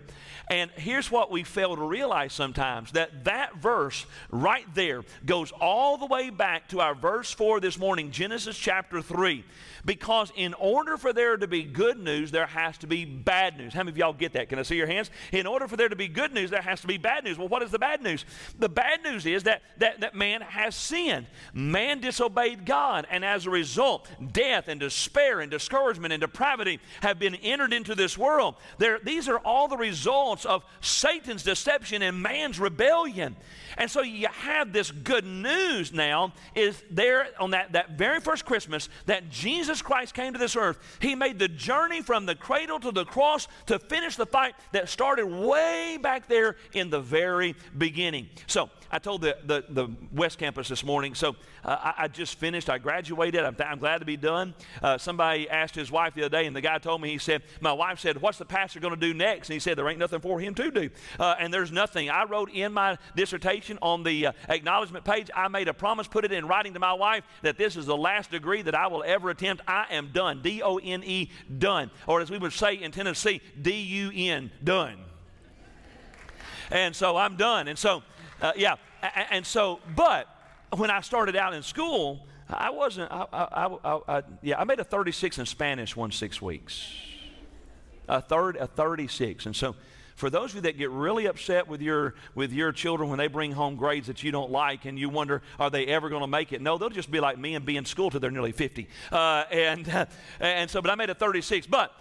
And 0.51 0.71
here's 0.73 1.11
what 1.11 1.31
we 1.31 1.43
fail 1.43 1.77
to 1.77 1.83
realize 1.83 2.33
sometimes 2.33 2.93
that 2.93 3.25
that 3.25 3.57
verse 3.57 4.07
right 4.31 4.65
there 4.75 5.03
goes 5.27 5.53
all 5.53 5.99
the 5.99 6.07
way 6.07 6.31
back 6.31 6.69
to 6.69 6.81
our 6.81 6.95
verse 6.95 7.31
4 7.33 7.61
this 7.61 7.79
morning, 7.79 8.11
Genesis 8.11 8.57
chapter 8.57 8.98
chapter 8.99 9.15
3. 9.15 9.45
Because 9.85 10.33
in 10.37 10.55
order 10.55 10.97
for 10.97 11.13
there 11.13 11.37
to 11.37 11.47
be 11.47 11.63
good 11.63 11.99
news, 11.99 12.31
there 12.31 12.47
has 12.47 12.77
to 12.79 12.87
be 12.87 13.05
bad 13.05 13.57
news. 13.57 13.73
How 13.73 13.81
many 13.81 13.93
of 13.93 13.97
y'all 13.97 14.13
get 14.13 14.33
that? 14.33 14.49
Can 14.49 14.59
I 14.59 14.63
see 14.63 14.77
your 14.77 14.87
hands? 14.87 15.11
In 15.33 15.47
order 15.47 15.69
for 15.69 15.77
there 15.77 15.89
to 15.89 15.97
be 15.97 16.09
good 16.09 16.35
news, 16.35 16.51
there 16.51 16.61
has 16.61 16.81
to 16.81 16.87
be 16.87 16.99
bad 16.99 17.25
news. 17.25 17.39
Well, 17.39 17.49
what 17.49 17.63
is 17.63 17.71
the 17.71 17.79
bad 17.79 18.03
news? 18.03 18.25
The 18.59 18.69
bad 18.69 19.03
news 19.03 19.25
is 19.25 19.45
that, 19.45 19.63
that, 19.79 20.01
that 20.01 20.15
man 20.15 20.41
has 20.43 20.75
sinned. 20.75 21.27
Man 21.55 22.01
disobeyed 22.01 22.67
God, 22.67 23.07
and 23.11 23.25
as 23.25 23.47
a 23.47 23.51
result, 23.51 24.09
death 24.33 24.69
and 24.69 24.81
despair 24.81 25.41
and 25.41 25.51
discouragement 25.51 26.13
and 26.13 26.21
depravity 26.21 26.81
have 27.01 27.19
been 27.19 27.37
entered 27.37 27.73
into 27.73 27.95
this 27.95 28.19
world. 28.19 28.57
There, 28.79 28.99
these 29.03 29.29
are 29.29 29.39
all 29.39 29.69
the 29.69 29.77
results 29.77 30.45
of 30.45 30.65
Satan's 30.81 31.45
deception 31.45 32.03
and 32.03 32.21
man's 32.21 32.59
rebellion. 32.59 33.37
And 33.77 33.91
so 33.91 34.03
you 34.03 34.27
have 34.29 34.73
this 34.73 34.91
good 34.91 35.25
news 35.25 35.93
now 35.93 36.33
is 36.55 36.83
there 36.91 37.29
on 37.39 37.53
that, 37.53 37.73
that 37.73 37.93
very 37.93 38.21
first 38.21 38.45
Christmas 38.45 38.88
that 39.07 39.31
Jesus 39.31 39.83
Christ 39.83 40.15
came 40.15 40.33
to 40.33 40.39
this 40.39 40.57
earth. 40.57 40.79
He 41.01 41.15
made 41.15 41.39
the 41.39 41.49
journey 41.49 42.03
from 42.03 42.27
the 42.27 42.35
cradle 42.35 42.81
to 42.81 42.91
the 42.91 43.05
cross 43.05 43.49
to 43.67 43.79
finish 43.79 44.17
the 44.17 44.27
fight 44.27 44.55
that 44.73 44.89
started 44.89 45.27
way 45.27 45.99
back 46.01 46.29
there 46.29 46.57
in 46.73 46.91
the 46.91 47.01
very 47.01 47.55
beginning. 47.77 48.29
So 48.47 48.71
I 48.91 48.99
told 48.99 49.21
the, 49.21 49.37
the, 49.45 49.65
the 49.69 49.89
West 50.13 50.39
Campus 50.39 50.69
this 50.69 50.83
morning, 50.83 51.15
so 51.15 51.37
uh, 51.65 51.77
I, 51.81 52.05
I, 52.05 52.09
just 52.09 52.39
finished. 52.39 52.71
I 52.71 52.79
graduated. 52.79 53.45
I'm, 53.45 53.55
I'm 53.61 53.79
glad 53.79 53.99
to 53.99 54.07
be 54.07 54.17
done. 54.17 54.55
Uh, 54.83 54.97
somebody 54.97 55.49
asked 55.49 55.75
his 55.75 55.91
wife 55.91 56.15
the 56.15 56.23
other 56.23 56.39
day, 56.39 56.47
and 56.47 56.57
the 56.57 56.61
guy 56.61 56.79
told 56.79 57.03
me, 57.03 57.11
he 57.11 57.19
said, 57.19 57.43
My 57.61 57.73
wife 57.73 58.01
said, 58.01 58.21
What's 58.21 58.39
the 58.39 58.47
pastor 58.47 58.81
going 58.81 58.95
to 58.95 59.01
do 59.01 59.13
next? 59.13 59.49
And 59.49 59.55
he 59.55 59.61
said, 59.61 59.77
There 59.77 59.89
ain't 59.89 59.99
nothing 59.99 60.21
for 60.21 60.41
him 60.41 60.55
to 60.55 60.71
do. 60.71 60.91
Uh, 61.19 61.35
and 61.39 61.53
there's 61.53 61.71
nothing. 61.71 62.09
I 62.09 62.25
wrote 62.25 62.51
in 62.51 62.73
my 62.73 62.97
dissertation 63.15 63.79
on 63.83 64.05
the 64.05 64.29
uh, 64.29 64.33
acknowledgement 64.49 65.05
page, 65.05 65.31
I 65.35 65.49
made 65.49 65.69
a 65.69 65.75
promise, 65.75 66.09
put 66.09 66.25
it 66.25 66.33
in 66.33 66.47
writing 66.47 66.73
to 66.75 66.81
my 66.81 66.95
wife, 66.95 67.25
that 67.43 67.59
this 67.59 67.77
is 67.77 67.85
the 67.85 67.97
last 67.97 68.31
degree 68.31 68.63
that 68.69 68.75
I 68.75 68.87
will 68.89 69.03
ever 69.03 69.31
attempt. 69.31 69.63
I 69.67 69.87
am 69.93 70.11
done. 70.13 70.43
D 70.43 70.61
O 70.63 70.77
N 70.77 71.03
E, 71.03 71.31
done. 71.57 71.91
Or 72.07 72.21
as 72.21 72.31
we 72.31 72.37
would 72.37 72.53
say 72.53 72.75
in 72.75 72.93
Tennessee, 72.93 73.41
D 73.63 73.73
U 73.73 74.11
N, 74.15 74.51
done. 74.63 74.99
And 76.71 76.95
so 76.95 77.17
I'm 77.17 77.37
done. 77.37 77.69
And 77.69 77.79
so, 77.79 78.03
uh, 78.43 78.53
yeah. 78.57 78.77
And 79.31 79.47
so, 79.47 79.81
but 79.97 80.29
when 80.77 80.91
I 80.91 81.01
started 81.01 81.35
out 81.35 81.55
in 81.55 81.63
school, 81.63 82.27
I 82.51 82.69
wasn't, 82.69 83.11
I, 83.11 83.25
I, 83.33 83.97
I, 84.07 84.23
yeah, 84.43 84.61
I 84.61 84.65
made 84.65 84.81
a 84.81 84.85
36 84.85 85.39
in 85.39 85.47
Spanish 85.47 85.97
one 85.97 86.13
six 86.13 86.43
weeks. 86.43 86.93
A 88.07 88.21
third, 88.21 88.57
a 88.57 88.67
36. 88.67 89.47
And 89.47 89.57
so, 89.57 89.77
for 90.19 90.31
those 90.31 90.51
of 90.51 90.57
you 90.57 90.61
that 90.63 90.77
get 90.77 90.91
really 90.91 91.27
upset 91.27 91.69
with 91.69 91.81
your 91.81 92.15
with 92.35 92.53
your 92.53 92.73
children 92.73 93.09
when 93.09 93.19
they 93.19 93.29
bring 93.29 93.53
home 93.53 93.77
grades 93.77 94.09
that 94.09 94.23
you 94.23 94.33
don't 94.33 94.51
like 94.51 94.85
and 94.85 94.99
you 94.99 95.09
wonder 95.09 95.43
are 95.59 95.71
they 95.71 95.87
ever 95.87 96.09
going 96.09 96.23
to 96.23 96.27
make 96.27 96.53
it 96.53 96.61
no 96.61 96.77
they'll 96.77 96.89
just 96.89 97.11
be 97.11 97.21
like 97.21 97.39
me 97.39 97.55
and 97.55 97.65
be 97.65 97.77
in 97.77 97.85
school 97.85 98.11
till 98.11 98.21
they're 98.21 98.31
nearly 98.31 98.53
50 98.53 98.89
uh, 99.13 99.45
and 99.51 100.09
and 100.41 100.71
so 100.71 100.83
but 100.83 100.91
i 100.91 100.95
made 100.95 101.09
a 101.09 101.15
36 101.15 101.67
but 101.67 101.93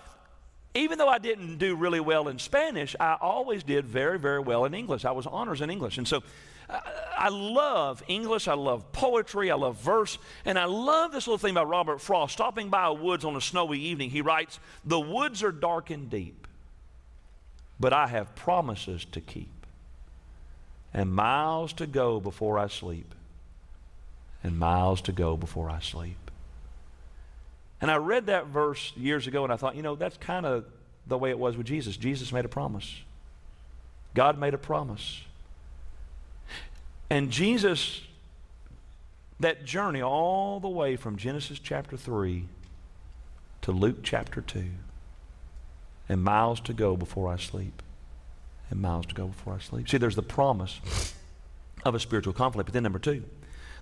even 0.78 0.98
though 0.98 1.08
I 1.08 1.18
didn't 1.18 1.58
do 1.58 1.76
really 1.76 2.00
well 2.00 2.28
in 2.28 2.38
Spanish, 2.40 2.96
I 3.00 3.18
always 3.20 3.64
did 3.64 3.86
very, 3.86 4.20
very 4.20 4.40
well 4.40 4.66
in 4.66 4.74
English. 4.74 5.06
I 5.06 5.12
was 5.12 5.26
honors 5.26 5.62
in 5.62 5.70
English. 5.70 5.98
And 5.98 6.08
so 6.08 6.22
I, 6.70 6.82
I 7.18 7.30
love 7.30 8.04
English. 8.08 8.48
I 8.48 8.54
love 8.54 8.92
poetry. 8.92 9.50
I 9.50 9.56
love 9.56 9.78
verse. 9.82 10.18
And 10.46 10.60
I 10.60 10.66
love 10.66 11.12
this 11.12 11.26
little 11.26 11.40
thing 11.40 11.56
by 11.56 11.64
Robert 11.64 12.00
Frost. 12.00 12.34
Stopping 12.34 12.70
by 12.70 12.86
a 12.86 12.94
woods 12.94 13.26
on 13.26 13.36
a 13.36 13.42
snowy 13.42 13.80
evening, 13.80 14.10
he 14.10 14.22
writes, 14.22 14.60
The 14.86 15.00
woods 15.00 15.42
are 15.42 15.52
dark 15.52 15.90
and 15.90 16.10
deep, 16.10 16.47
but 17.80 17.94
I 17.94 18.08
have 18.08 18.36
promises 18.36 19.06
to 19.12 19.22
keep, 19.22 19.66
and 20.94 21.14
miles 21.14 21.74
to 21.74 21.88
go 21.88 22.20
before 22.20 22.58
I 22.58 22.68
sleep, 22.68 23.14
and 24.44 24.58
miles 24.58 25.02
to 25.02 25.12
go 25.12 25.38
before 25.38 25.70
I 25.70 25.80
sleep. 25.80 26.18
And 27.80 27.92
I 27.92 27.98
read 27.98 28.28
that 28.28 28.48
verse 28.48 28.92
years 28.96 29.28
ago 29.28 29.44
and 29.44 29.54
I 29.54 29.56
thought, 29.56 29.76
you 29.76 29.84
know, 29.84 29.96
that's 29.96 30.18
kind 30.18 30.46
of 30.46 30.66
the 31.06 31.18
way 31.18 31.30
it 31.30 31.38
was 31.38 31.56
with 31.56 31.68
Jesus. 31.68 31.96
Jesus 31.96 32.32
made 32.32 32.46
a 32.46 32.50
promise. 32.50 33.02
God 34.14 34.40
made 34.40 34.54
a 34.54 34.58
promise. 34.58 35.22
And 37.10 37.30
Jesus, 37.32 38.02
that 39.40 39.64
journey 39.64 40.02
all 40.02 40.60
the 40.60 40.68
way 40.68 40.96
from 40.96 41.18
Genesis 41.18 41.60
chapter 41.60 41.96
3 41.96 42.46
to 43.62 43.72
Luke 43.72 44.00
chapter 44.04 44.42
2, 44.42 44.66
and 46.10 46.24
miles 46.24 46.60
to 46.62 46.74
go 46.74 46.96
before 46.96 47.32
I 47.32 47.38
sleep, 47.38 47.82
and 48.70 48.82
miles 48.82 49.06
to 49.08 49.16
go 49.16 49.28
before 49.28 49.56
I 49.56 49.60
sleep. 49.60 49.90
See, 49.90 49.98
there's 49.98 50.16
the 50.16 50.24
promise 50.24 51.14
of 51.84 51.96
a 51.96 52.00
spiritual 52.00 52.34
conflict. 52.34 52.68
But 52.68 52.74
then, 52.74 52.84
number 52.84 53.00
two, 53.00 53.24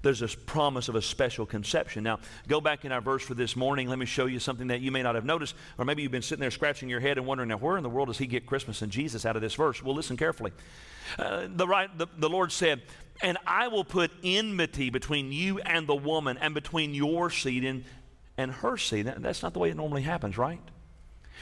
there's 0.02 0.20
this 0.20 0.36
promise 0.36 0.88
of 0.88 0.96
a 0.96 1.02
special 1.02 1.48
conception. 1.48 2.04
Now, 2.04 2.20
go 2.48 2.62
back 2.62 2.86
in 2.86 2.92
our 2.92 3.02
verse 3.02 3.24
for 3.24 3.34
this 3.34 3.56
morning. 3.56 3.90
Let 3.90 3.98
me 3.98 4.06
show 4.06 4.28
you 4.28 4.40
something 4.40 4.68
that 4.68 4.82
you 4.82 4.92
may 4.92 5.02
not 5.02 5.16
have 5.16 5.26
noticed, 5.26 5.56
or 5.80 5.86
maybe 5.86 6.04
you've 6.04 6.12
been 6.12 6.22
sitting 6.22 6.42
there 6.42 6.52
scratching 6.52 6.90
your 6.90 7.00
head 7.00 7.18
and 7.18 7.26
wondering, 7.26 7.50
now, 7.50 7.58
where 7.58 7.78
in 7.78 7.84
the 7.84 7.90
world 7.90 8.10
does 8.10 8.20
he 8.20 8.28
get 8.28 8.46
Christmas 8.46 8.84
and 8.84 8.92
Jesus 8.92 9.26
out 9.26 9.36
of 9.36 9.42
this 9.42 9.56
verse? 9.56 9.82
Well, 9.82 9.96
listen 9.96 10.16
carefully. 10.16 10.52
Uh, 11.18 11.48
the, 11.50 11.68
right, 11.68 11.96
the, 11.98 12.06
the 12.18 12.30
Lord 12.30 12.52
said, 12.52 12.84
and 13.24 13.38
I 13.48 13.68
will 13.70 13.84
put 13.84 14.12
enmity 14.24 14.92
between 14.92 15.32
you 15.32 15.60
and 15.60 15.88
the 15.88 15.96
woman, 15.96 16.38
and 16.40 16.54
between 16.54 16.94
your 16.94 17.32
seed 17.32 17.64
and, 17.64 17.84
and 18.38 18.52
her 18.52 18.78
seed. 18.78 19.08
That, 19.08 19.24
that's 19.24 19.42
not 19.42 19.54
the 19.54 19.60
way 19.60 19.70
it 19.70 19.78
normally 19.78 20.04
happens, 20.04 20.38
right? 20.38 20.60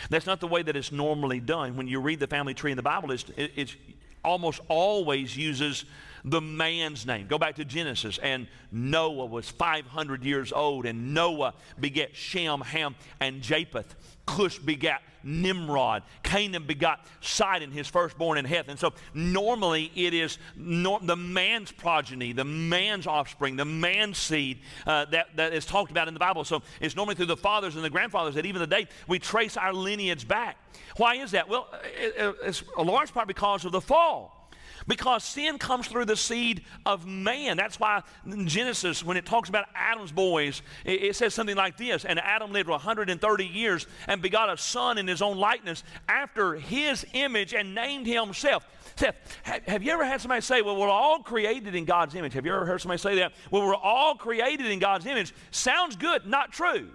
That's 0.10 0.26
not 0.26 0.40
the 0.40 0.48
way 0.48 0.62
that 0.64 0.76
it's 0.76 0.92
normally 0.92 1.40
done. 1.40 1.76
When 1.78 1.88
you 1.88 2.00
read 2.00 2.20
the 2.20 2.28
family 2.28 2.54
tree 2.54 2.72
in 2.72 2.78
the 2.78 2.84
Bible, 2.84 3.12
it's, 3.12 3.26
it, 3.38 3.52
it's 3.56 3.76
almost 4.24 4.62
always 4.68 5.36
uses 5.36 5.86
the 6.26 6.42
man's 6.42 7.06
name. 7.06 7.28
Go 7.28 7.38
back 7.38 7.56
to 7.56 7.66
Genesis, 7.66 8.18
and 8.22 8.48
Noah 8.72 9.26
was 9.26 9.50
500 9.50 10.24
years 10.24 10.52
old, 10.52 10.86
and 10.86 11.14
Noah 11.14 11.54
begat 11.80 12.16
Shem, 12.16 12.62
Ham, 12.62 12.96
and 13.20 13.42
Japheth. 13.42 13.96
Cush 14.26 14.58
begat 14.60 15.02
Nimrod. 15.24 16.04
Canaan 16.24 16.64
begot 16.66 17.06
Sidon, 17.20 17.72
his 17.72 17.88
firstborn 17.88 18.38
in 18.38 18.46
Heth. 18.46 18.70
And 18.70 18.80
so 18.80 18.94
normally 19.14 19.92
it 19.96 20.14
is 20.14 20.38
nor- 20.56 21.00
the 21.02 21.16
man's 21.16 21.72
progeny, 21.72 22.32
the 22.32 22.46
man's 22.46 23.06
offspring, 23.06 23.58
the 23.58 23.66
man's 23.66 24.18
seed 24.18 24.60
uh, 24.86 25.06
that, 25.06 25.36
that 25.36 25.54
is 25.54 25.66
talked 25.66 25.92
about 25.92 26.08
in 26.08 26.14
the 26.14 26.22
Bible. 26.22 26.46
So 26.46 26.62
it's 26.80 26.96
normally 26.96 27.16
through 27.16 27.28
the 27.28 27.38
fathers 27.38 27.76
and 27.76 27.84
the 27.84 27.90
grandfathers 27.90 28.36
that 28.36 28.46
even 28.46 28.62
today 28.62 28.88
we 29.08 29.20
trace 29.20 29.58
our 29.58 29.74
lineage 29.74 30.28
back. 30.28 30.58
Why 30.98 31.16
is 31.16 31.32
that? 31.32 31.50
Well, 31.50 31.68
it, 31.84 32.36
it's 32.44 32.64
a 32.78 32.84
large 32.84 33.14
part 33.14 33.28
because 33.28 33.66
of 33.66 33.72
the 33.72 33.82
fall. 33.82 34.43
Because 34.88 35.24
sin 35.24 35.58
comes 35.58 35.88
through 35.88 36.06
the 36.06 36.16
seed 36.16 36.64
of 36.86 37.06
man. 37.06 37.58
That's 37.58 37.80
why 37.80 38.04
in 38.26 38.48
Genesis, 38.48 39.04
when 39.04 39.18
it 39.18 39.26
talks 39.26 39.50
about 39.50 39.66
Adam's 39.76 40.12
boys, 40.12 40.62
it, 40.86 41.04
it 41.04 41.16
says 41.16 41.34
something 41.34 41.56
like 41.56 41.78
this 41.78 42.06
And 42.06 42.20
Adam 42.20 42.52
lived 42.52 42.70
130 42.70 43.46
years 43.46 43.88
and 44.08 44.22
begot 44.22 44.52
a 44.52 44.58
son 44.58 44.98
in 44.98 45.08
his 45.08 45.22
own 45.22 45.38
likeness 45.38 45.84
after 46.08 46.56
his 46.56 47.06
image 47.14 47.54
and 47.54 47.74
named 47.74 48.08
himself. 48.08 48.66
Seth, 48.96 49.16
have, 49.44 49.64
have 49.64 49.84
you 49.84 49.92
ever 49.92 50.06
had 50.06 50.22
somebody 50.22 50.42
say, 50.42 50.62
Well, 50.62 50.76
we're 50.76 50.90
all 50.90 51.20
created 51.20 51.76
in 51.76 51.86
God's 51.86 52.16
image? 52.16 52.34
Have 52.34 52.46
you 52.46 52.54
ever 52.54 52.66
heard 52.66 52.82
somebody 52.82 53.00
say 53.00 53.16
that? 53.16 53.34
Well, 53.52 53.66
we're 53.66 53.76
all 53.76 54.16
created 54.16 54.68
in 54.68 54.80
God's 54.80 55.06
image. 55.06 55.34
Sounds 55.52 55.96
good, 55.96 56.26
not 56.26 56.52
true. 56.52 56.90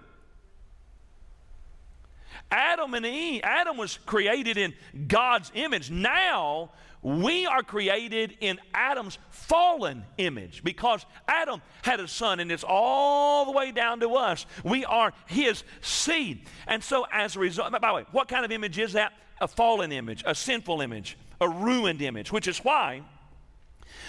Adam 2.51 2.93
and 2.95 3.05
Eve, 3.05 3.41
Adam 3.43 3.77
was 3.77 3.97
created 4.05 4.57
in 4.57 4.73
God's 5.07 5.51
image. 5.53 5.91
Now 5.91 6.71
we 7.01 7.45
are 7.45 7.63
created 7.63 8.37
in 8.41 8.59
Adam's 8.73 9.17
fallen 9.29 10.03
image 10.17 10.63
because 10.63 11.05
Adam 11.27 11.61
had 11.81 11.99
a 11.99 12.07
son 12.07 12.39
and 12.39 12.51
it's 12.51 12.65
all 12.67 13.45
the 13.45 13.51
way 13.51 13.71
down 13.71 14.01
to 14.01 14.15
us. 14.15 14.45
We 14.63 14.83
are 14.85 15.13
his 15.27 15.63
seed. 15.81 16.45
And 16.67 16.83
so, 16.83 17.05
as 17.11 17.35
a 17.35 17.39
result, 17.39 17.71
by 17.71 17.87
the 17.87 17.93
way, 17.93 18.05
what 18.11 18.27
kind 18.27 18.43
of 18.43 18.51
image 18.51 18.77
is 18.77 18.93
that? 18.93 19.13
A 19.39 19.47
fallen 19.47 19.93
image, 19.93 20.23
a 20.25 20.35
sinful 20.35 20.81
image, 20.81 21.17
a 21.39 21.47
ruined 21.47 22.01
image, 22.01 22.31
which 22.31 22.47
is 22.47 22.57
why. 22.59 23.03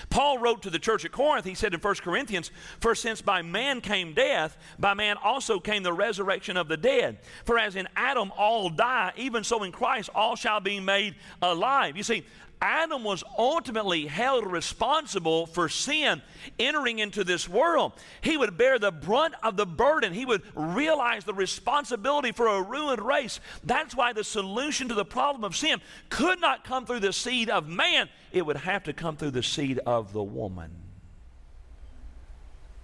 Paul 0.09 0.38
wrote 0.38 0.62
to 0.62 0.70
the 0.70 0.78
church 0.78 1.04
at 1.04 1.12
Corinth, 1.12 1.44
he 1.44 1.54
said 1.54 1.75
in 1.75 1.80
1 1.80 1.94
Corinthians, 1.97 2.50
For 2.80 2.94
since 2.94 3.23
by 3.23 3.42
man 3.42 3.80
came 3.80 4.14
death, 4.14 4.56
by 4.78 4.94
man 4.94 5.16
also 5.23 5.61
came 5.61 5.82
the 5.82 5.92
resurrection 5.92 6.56
of 6.56 6.68
the 6.68 6.76
dead. 6.76 7.18
For 7.44 7.59
as 7.59 7.76
in 7.76 7.88
Adam 7.97 8.32
all 8.37 8.70
die, 8.70 9.12
even 9.16 9.44
so 9.44 9.62
in 9.62 9.73
Christ 9.73 10.11
all 10.14 10.37
shall 10.37 10.61
be 10.61 10.80
made 10.80 11.14
alive. 11.42 11.97
You 11.97 12.02
see, 12.02 12.25
Adam 12.62 13.04
was 13.04 13.24
ultimately 13.38 14.06
held 14.06 14.46
responsible 14.46 15.46
for 15.46 15.68
sin 15.68 16.20
entering 16.58 16.98
into 16.98 17.24
this 17.24 17.48
world. 17.48 17.92
He 18.20 18.36
would 18.36 18.58
bear 18.58 18.78
the 18.78 18.92
brunt 18.92 19.34
of 19.42 19.56
the 19.56 19.64
burden. 19.64 20.12
He 20.12 20.26
would 20.26 20.42
realize 20.54 21.24
the 21.24 21.32
responsibility 21.32 22.32
for 22.32 22.48
a 22.48 22.62
ruined 22.62 23.00
race. 23.00 23.40
That's 23.64 23.94
why 23.94 24.12
the 24.12 24.24
solution 24.24 24.88
to 24.88 24.94
the 24.94 25.06
problem 25.06 25.42
of 25.42 25.56
sin 25.56 25.80
could 26.10 26.38
not 26.40 26.64
come 26.64 26.84
through 26.84 27.00
the 27.00 27.14
seed 27.14 27.48
of 27.48 27.66
man, 27.66 28.10
it 28.30 28.44
would 28.44 28.58
have 28.58 28.84
to 28.84 28.92
come 28.92 29.16
through 29.16 29.30
the 29.30 29.42
seed 29.42 29.78
of 29.86 30.12
the 30.12 30.22
woman. 30.22 30.70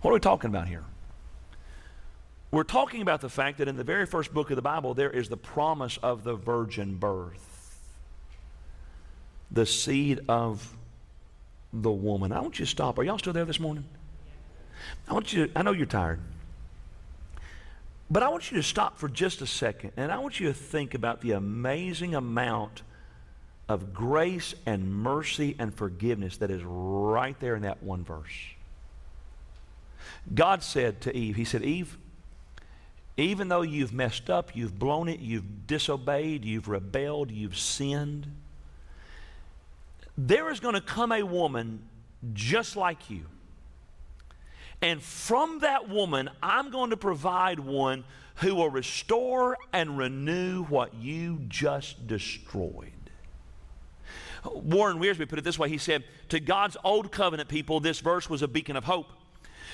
What 0.00 0.10
are 0.12 0.14
we 0.14 0.20
talking 0.20 0.48
about 0.48 0.68
here? 0.68 0.84
We're 2.50 2.64
talking 2.64 3.02
about 3.02 3.20
the 3.20 3.28
fact 3.28 3.58
that 3.58 3.68
in 3.68 3.76
the 3.76 3.84
very 3.84 4.06
first 4.06 4.32
book 4.32 4.50
of 4.50 4.56
the 4.56 4.62
Bible, 4.62 4.94
there 4.94 5.10
is 5.10 5.28
the 5.28 5.36
promise 5.36 5.98
of 6.02 6.24
the 6.24 6.34
virgin 6.34 6.96
birth 6.96 7.56
the 9.50 9.66
seed 9.66 10.20
of 10.28 10.76
the 11.72 11.90
woman. 11.90 12.32
I 12.32 12.40
want 12.40 12.58
you 12.58 12.64
to 12.64 12.70
stop. 12.70 12.98
Are 12.98 13.02
y'all 13.02 13.18
still 13.18 13.32
there 13.32 13.44
this 13.44 13.60
morning? 13.60 13.84
I 15.08 15.14
want 15.14 15.32
you, 15.32 15.46
to, 15.46 15.58
I 15.58 15.62
know 15.62 15.72
you're 15.72 15.86
tired. 15.86 16.20
But 18.10 18.22
I 18.22 18.28
want 18.28 18.50
you 18.50 18.56
to 18.58 18.62
stop 18.62 18.98
for 18.98 19.08
just 19.08 19.42
a 19.42 19.46
second 19.46 19.92
and 19.96 20.12
I 20.12 20.18
want 20.18 20.38
you 20.38 20.46
to 20.48 20.54
think 20.54 20.94
about 20.94 21.20
the 21.20 21.32
amazing 21.32 22.14
amount 22.14 22.82
of 23.68 23.92
grace 23.92 24.54
and 24.64 24.92
mercy 24.94 25.56
and 25.58 25.74
forgiveness 25.74 26.36
that 26.36 26.50
is 26.50 26.62
right 26.62 27.38
there 27.40 27.56
in 27.56 27.62
that 27.62 27.82
one 27.82 28.04
verse. 28.04 28.54
God 30.32 30.62
said 30.62 31.00
to 31.02 31.16
Eve, 31.16 31.34
He 31.34 31.44
said, 31.44 31.62
Eve, 31.62 31.98
even 33.16 33.48
though 33.48 33.62
you've 33.62 33.92
messed 33.92 34.30
up, 34.30 34.54
you've 34.54 34.78
blown 34.78 35.08
it, 35.08 35.20
you've 35.20 35.66
disobeyed, 35.66 36.44
you've 36.44 36.68
rebelled, 36.68 37.30
you've 37.30 37.56
sinned, 37.56 38.28
there 40.16 40.50
is 40.50 40.60
going 40.60 40.74
to 40.74 40.80
come 40.80 41.12
a 41.12 41.22
woman 41.22 41.82
just 42.32 42.76
like 42.76 43.10
you. 43.10 43.26
And 44.82 45.02
from 45.02 45.60
that 45.60 45.88
woman, 45.88 46.30
I'm 46.42 46.70
going 46.70 46.90
to 46.90 46.96
provide 46.96 47.58
one 47.60 48.04
who 48.36 48.54
will 48.54 48.68
restore 48.68 49.56
and 49.72 49.96
renew 49.96 50.64
what 50.64 50.94
you 50.94 51.40
just 51.48 52.06
destroyed. 52.06 52.92
Warren 54.44 54.98
Wiersbe 54.98 55.28
put 55.28 55.38
it 55.38 55.44
this 55.44 55.58
way 55.58 55.68
he 55.68 55.78
said, 55.78 56.04
To 56.28 56.38
God's 56.38 56.76
old 56.84 57.10
covenant 57.10 57.48
people, 57.48 57.80
this 57.80 58.00
verse 58.00 58.28
was 58.28 58.42
a 58.42 58.48
beacon 58.48 58.76
of 58.76 58.84
hope. 58.84 59.06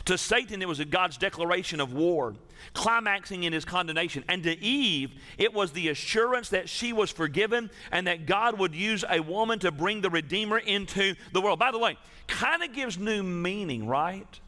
To 0.06 0.18
Satan, 0.18 0.62
it 0.62 0.68
was 0.68 0.80
God's 0.84 1.16
declaration 1.16 1.80
of 1.80 1.92
war, 1.92 2.34
climaxing 2.74 3.44
in 3.44 3.52
his 3.52 3.64
condemnation. 3.64 4.24
And 4.28 4.42
to 4.44 4.58
Eve, 4.62 5.12
it 5.38 5.52
was 5.52 5.72
the 5.72 5.88
assurance 5.88 6.48
that 6.50 6.68
she 6.68 6.92
was 6.92 7.10
forgiven 7.10 7.70
and 7.90 8.06
that 8.06 8.26
God 8.26 8.58
would 8.58 8.74
use 8.74 9.04
a 9.08 9.20
woman 9.20 9.58
to 9.60 9.70
bring 9.70 10.00
the 10.00 10.10
Redeemer 10.10 10.58
into 10.58 11.14
the 11.32 11.40
world. 11.40 11.58
By 11.58 11.70
the 11.70 11.78
way, 11.78 11.96
kind 12.26 12.62
of 12.62 12.72
gives 12.72 12.98
new 12.98 13.22
meaning, 13.22 13.86
right? 13.86 14.40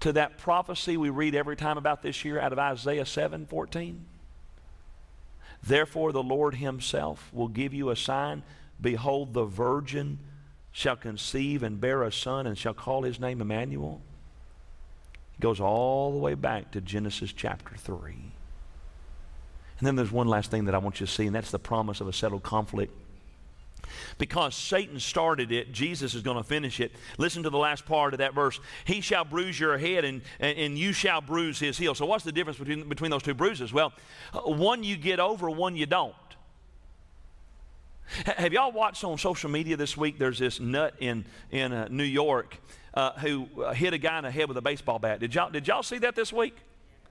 To 0.00 0.12
that 0.12 0.38
prophecy 0.38 0.96
we 0.96 1.10
read 1.10 1.34
every 1.34 1.56
time 1.56 1.76
about 1.76 2.02
this 2.02 2.24
year 2.24 2.40
out 2.40 2.52
of 2.52 2.58
Isaiah 2.58 3.06
7 3.06 3.46
14. 3.46 4.06
Therefore, 5.62 6.12
the 6.12 6.22
Lord 6.22 6.54
Himself 6.54 7.28
will 7.32 7.48
give 7.48 7.74
you 7.74 7.90
a 7.90 7.96
sign. 7.96 8.42
Behold, 8.80 9.34
the 9.34 9.44
virgin 9.44 10.18
shall 10.72 10.96
conceive 10.96 11.62
and 11.62 11.80
bear 11.80 12.02
a 12.02 12.12
son 12.12 12.46
and 12.46 12.56
shall 12.56 12.74
call 12.74 13.02
his 13.02 13.18
name 13.18 13.40
Emmanuel. 13.40 14.00
It 15.38 15.40
goes 15.40 15.60
all 15.60 16.12
the 16.12 16.18
way 16.18 16.34
back 16.34 16.70
to 16.72 16.80
Genesis 16.80 17.32
chapter 17.32 17.76
3. 17.76 18.12
And 18.12 19.86
then 19.86 19.96
there's 19.96 20.12
one 20.12 20.28
last 20.28 20.50
thing 20.50 20.66
that 20.66 20.74
I 20.74 20.78
want 20.78 21.00
you 21.00 21.06
to 21.06 21.12
see, 21.12 21.26
and 21.26 21.34
that's 21.34 21.50
the 21.50 21.58
promise 21.58 22.00
of 22.00 22.08
a 22.08 22.12
settled 22.12 22.42
conflict. 22.42 22.92
Because 24.18 24.54
Satan 24.54 25.00
started 25.00 25.50
it, 25.50 25.72
Jesus 25.72 26.14
is 26.14 26.22
going 26.22 26.36
to 26.36 26.44
finish 26.44 26.80
it. 26.80 26.92
Listen 27.18 27.42
to 27.44 27.50
the 27.50 27.58
last 27.58 27.86
part 27.86 28.12
of 28.12 28.18
that 28.18 28.34
verse. 28.34 28.60
He 28.84 29.00
shall 29.00 29.24
bruise 29.24 29.58
your 29.58 29.78
head, 29.78 30.04
and, 30.04 30.22
and, 30.38 30.58
and 30.58 30.78
you 30.78 30.92
shall 30.92 31.20
bruise 31.20 31.58
his 31.58 31.78
heel. 31.78 31.94
So, 31.94 32.06
what's 32.06 32.24
the 32.24 32.30
difference 32.30 32.58
between, 32.58 32.88
between 32.88 33.10
those 33.10 33.22
two 33.22 33.34
bruises? 33.34 33.72
Well, 33.72 33.92
uh, 34.34 34.40
one 34.40 34.84
you 34.84 34.96
get 34.96 35.18
over, 35.18 35.48
one 35.50 35.76
you 35.76 35.86
don't. 35.86 36.14
Have 38.24 38.52
y'all 38.52 38.72
watched 38.72 39.04
on 39.04 39.18
social 39.18 39.50
media 39.50 39.76
this 39.76 39.96
week? 39.96 40.18
There's 40.18 40.38
this 40.38 40.60
nut 40.60 40.94
in, 40.98 41.24
in 41.50 41.72
uh, 41.72 41.88
New 41.90 42.04
York 42.04 42.58
uh, 42.94 43.12
who 43.12 43.46
uh, 43.62 43.72
hit 43.72 43.94
a 43.94 43.98
guy 43.98 44.18
in 44.18 44.24
the 44.24 44.30
head 44.30 44.48
with 44.48 44.56
a 44.56 44.62
baseball 44.62 44.98
bat. 44.98 45.20
Did 45.20 45.34
y'all, 45.34 45.50
did 45.50 45.68
y'all 45.68 45.82
see 45.82 45.98
that 45.98 46.16
this 46.16 46.32
week? 46.32 46.56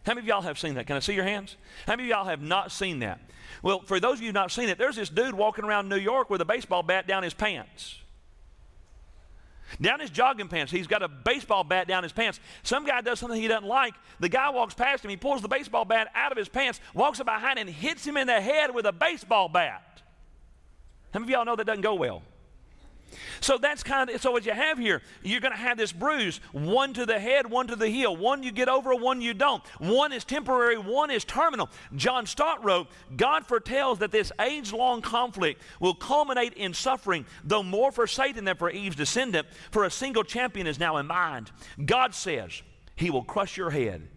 How 0.06 0.14
many 0.14 0.26
of 0.26 0.28
y'all 0.28 0.42
have 0.42 0.58
seen 0.60 0.76
that? 0.76 0.88
Can 0.88 0.96
I 0.96 1.00
see 1.00 1.14
your 1.14 1.24
hands? 1.24 1.56
How 1.86 1.94
many 1.94 2.04
of 2.04 2.10
y'all 2.10 2.26
have 2.26 2.42
not 2.42 2.72
seen 2.72 3.00
that? 3.00 3.20
Well, 3.62 3.82
for 3.82 4.00
those 4.00 4.18
of 4.18 4.22
you 4.22 4.28
who 4.28 4.38
have 4.38 4.44
not 4.44 4.52
seen 4.52 4.70
it, 4.70 4.78
there's 4.78 4.96
this 4.96 5.10
dude 5.10 5.34
walking 5.34 5.66
around 5.66 5.90
New 5.90 5.98
York 5.98 6.30
with 6.30 6.42
a 6.42 6.46
baseball 6.46 6.84
bat 6.84 7.08
down 7.08 7.24
his 7.24 7.34
pants. 7.34 7.98
Down 9.80 10.00
his 10.00 10.10
jogging 10.10 10.48
pants. 10.48 10.72
He's 10.72 10.88
got 10.88 11.04
a 11.04 11.08
baseball 11.08 11.64
bat 11.64 11.88
down 11.88 12.04
his 12.04 12.12
pants. 12.12 12.40
Some 12.64 12.86
guy 12.86 13.02
does 13.02 13.20
something 13.20 13.40
he 13.40 13.48
doesn't 13.48 13.68
like. 13.68 13.94
The 14.20 14.30
guy 14.30 14.50
walks 14.50 14.74
past 14.74 15.06
him. 15.06 15.12
He 15.12 15.18
pulls 15.18 15.42
the 15.42 15.48
baseball 15.48 15.86
bat 15.86 16.10
out 16.16 16.32
of 16.32 16.38
his 16.38 16.50
pants, 16.50 16.80
walks 16.94 17.20
up 17.20 17.28
behind, 17.28 17.60
and 17.60 17.70
hits 17.70 18.06
him 18.06 18.18
in 18.18 18.28
the 18.28 18.42
head 18.42 18.74
with 18.74 18.86
a 18.86 18.92
baseball 18.92 19.48
bat. 19.48 20.02
How 21.14 21.20
many 21.20 21.34
of 21.34 21.38
y'all 21.38 21.46
know 21.46 21.56
that 21.56 21.66
doesn't 21.66 21.82
go 21.82 21.96
well? 21.96 22.22
So 23.42 23.58
that's 23.58 23.82
kind 23.82 24.10
of 24.10 24.22
so 24.22 24.32
what 24.32 24.46
you 24.46 24.52
have 24.52 24.78
here. 24.78 25.02
You're 25.24 25.40
going 25.40 25.54
to 25.54 25.58
have 25.58 25.78
this 25.78 25.92
bruise, 25.92 26.40
one 26.52 26.94
to 26.94 27.06
the 27.06 27.20
head, 27.20 27.50
one 27.50 27.68
to 27.68 27.76
the 27.76 27.88
heel. 27.88 28.16
One 28.16 28.44
you 28.44 28.52
get 28.52 28.70
over, 28.70 28.94
one 28.94 29.22
you 29.22 29.34
don't. 29.34 29.66
One 29.80 30.14
is 30.14 30.24
temporary, 30.24 30.78
one 30.78 31.10
is 31.10 31.24
terminal. 31.24 31.70
John 31.96 32.26
Stott 32.28 32.64
wrote, 32.64 32.88
God 33.16 33.48
foretells 33.48 34.00
that 34.00 34.12
this 34.12 34.32
age-long 34.40 35.02
conflict 35.02 35.62
will 35.80 35.96
culminate 35.96 36.54
in 36.54 36.74
suffering, 36.74 37.26
though 37.44 37.64
more 37.64 37.92
for 37.92 38.06
Satan 38.06 38.46
than 38.46 38.58
for 38.58 38.70
Eve's 38.70 38.96
descendant, 38.96 39.48
for 39.72 39.86
a 39.86 39.92
single 39.92 40.24
champion 40.24 40.68
is 40.68 40.80
now 40.80 40.98
in 40.98 41.08
mind. 41.08 41.52
God 41.84 42.14
says 42.14 42.62
he 42.96 43.10
will 43.10 43.24
crush 43.24 43.58
your 43.58 43.72
head, 43.72 44.08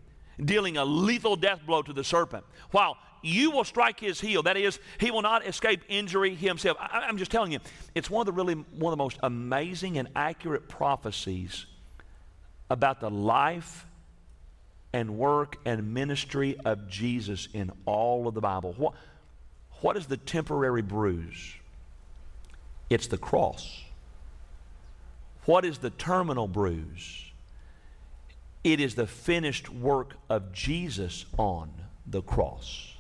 dealing 0.45 0.77
a 0.77 0.85
lethal 0.85 1.37
death 1.37 1.61
blow 1.65 1.83
to 1.83 1.93
the 1.93 2.05
serpent, 2.05 2.45
while 2.73 2.99
you 3.23 3.51
will 3.53 3.65
strike 3.65 4.01
his 4.01 4.21
heel. 4.21 4.43
That 4.43 4.57
is, 4.57 4.79
he 4.99 5.11
will 5.11 5.23
not 5.23 5.47
escape 5.47 5.83
injury 5.89 6.35
himself. 6.35 6.77
I, 6.81 7.09
am 7.09 7.17
just 7.17 7.31
telling 7.31 7.53
you, 7.53 7.61
it's 7.95 8.11
one 8.11 8.21
of 8.23 8.27
the 8.27 8.33
really 8.33 8.55
one 8.55 8.93
of 8.93 8.99
the 8.99 9.03
most 9.03 9.19
amazing 9.23 9.99
and 9.99 10.09
accurate 10.15 10.69
prophecies 10.69 11.67
about 12.69 13.01
the 13.01 13.11
life 13.11 13.87
and 14.93 15.17
work 15.17 15.57
and 15.65 15.95
ministry 15.95 16.57
of 16.65 16.89
Jesus 16.89 17.49
in 17.53 17.71
all 17.87 18.29
of 18.29 18.35
the 18.35 18.41
Bible. 18.41 18.75
What, 18.77 18.95
what 19.81 19.97
is 19.97 20.07
the 20.07 20.17
temporary 20.17 20.83
bruise? 20.83 21.55
It's 22.91 23.07
the 23.07 23.19
cross. 23.19 23.83
What 25.45 25.65
is 25.65 25.79
the 25.79 25.91
terminal 25.91 26.47
bruise? 26.47 27.25
It 28.63 28.81
is 28.81 28.95
the 28.95 29.07
finished 29.07 29.69
work 29.71 30.15
of 30.29 30.53
Jesus 30.53 31.25
on 31.37 31.71
the 32.07 32.23
cross. 32.23 32.92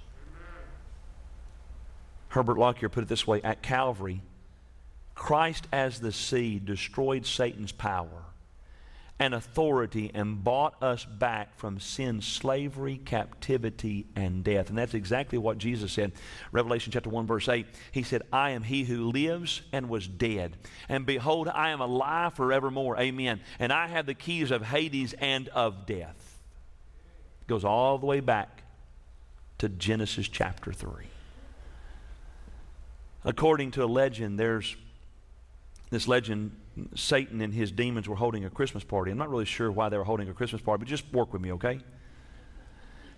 Herbert 2.33 2.57
Lockyer 2.57 2.88
put 2.88 3.03
it 3.03 3.09
this 3.09 3.27
way 3.27 3.42
At 3.42 3.62
Calvary, 3.62 4.23
Christ 5.14 5.68
as 5.71 6.01
the 6.01 6.12
seed 6.12 6.64
destroyed 6.64 7.27
Satan's 7.27 7.73
power 7.73 8.25
and 9.18 9.35
authority 9.35 10.11
and 10.14 10.42
bought 10.42 10.83
us 10.83 11.05
back 11.05 11.57
from 11.59 11.79
sin's 11.79 12.27
slavery, 12.27 12.97
captivity, 12.97 14.07
and 14.16 14.42
death. 14.42 14.71
And 14.71 14.79
that's 14.79 14.95
exactly 14.95 15.37
what 15.37 15.59
Jesus 15.59 15.92
said. 15.92 16.12
Revelation 16.51 16.90
chapter 16.90 17.11
1, 17.11 17.27
verse 17.27 17.49
8. 17.49 17.66
He 17.92 18.03
said, 18.03 18.23
I 18.33 18.51
am 18.51 18.62
he 18.62 18.85
who 18.85 19.11
lives 19.11 19.61
and 19.71 19.90
was 19.90 20.09
dead. 20.09 20.57
And 20.88 21.05
behold, 21.05 21.49
I 21.49 21.68
am 21.68 21.83
alive 21.83 22.35
forevermore. 22.35 22.99
Amen. 22.99 23.42
And 23.59 23.73
I 23.73 23.88
have 23.88 24.07
the 24.07 24.14
keys 24.14 24.51
of 24.51 24.62
Hades 24.62 25.12
and 25.12 25.49
of 25.49 25.85
death. 25.85 26.38
It 27.42 27.47
goes 27.47 27.64
all 27.64 27.99
the 27.99 28.07
way 28.07 28.21
back 28.21 28.62
to 29.59 29.68
Genesis 29.68 30.27
chapter 30.29 30.73
3. 30.73 31.12
According 33.24 33.72
to 33.72 33.85
a 33.85 33.87
legend, 33.87 34.38
there's 34.38 34.76
this 35.90 36.08
legend 36.08 36.56
Satan 36.94 37.40
and 37.40 37.52
his 37.52 37.70
demons 37.70 38.08
were 38.08 38.16
holding 38.16 38.44
a 38.44 38.50
Christmas 38.50 38.82
party. 38.82 39.11
I'm 39.11 39.18
not 39.18 39.30
really 39.30 39.44
sure 39.44 39.70
why 39.70 39.88
they 39.88 39.98
were 39.98 40.04
holding 40.04 40.28
a 40.28 40.35
Christmas 40.35 40.62
party, 40.62 40.80
but 40.80 40.88
just 40.88 41.04
work 41.12 41.32
with 41.32 41.42
me, 41.42 41.52
okay? 41.52 41.80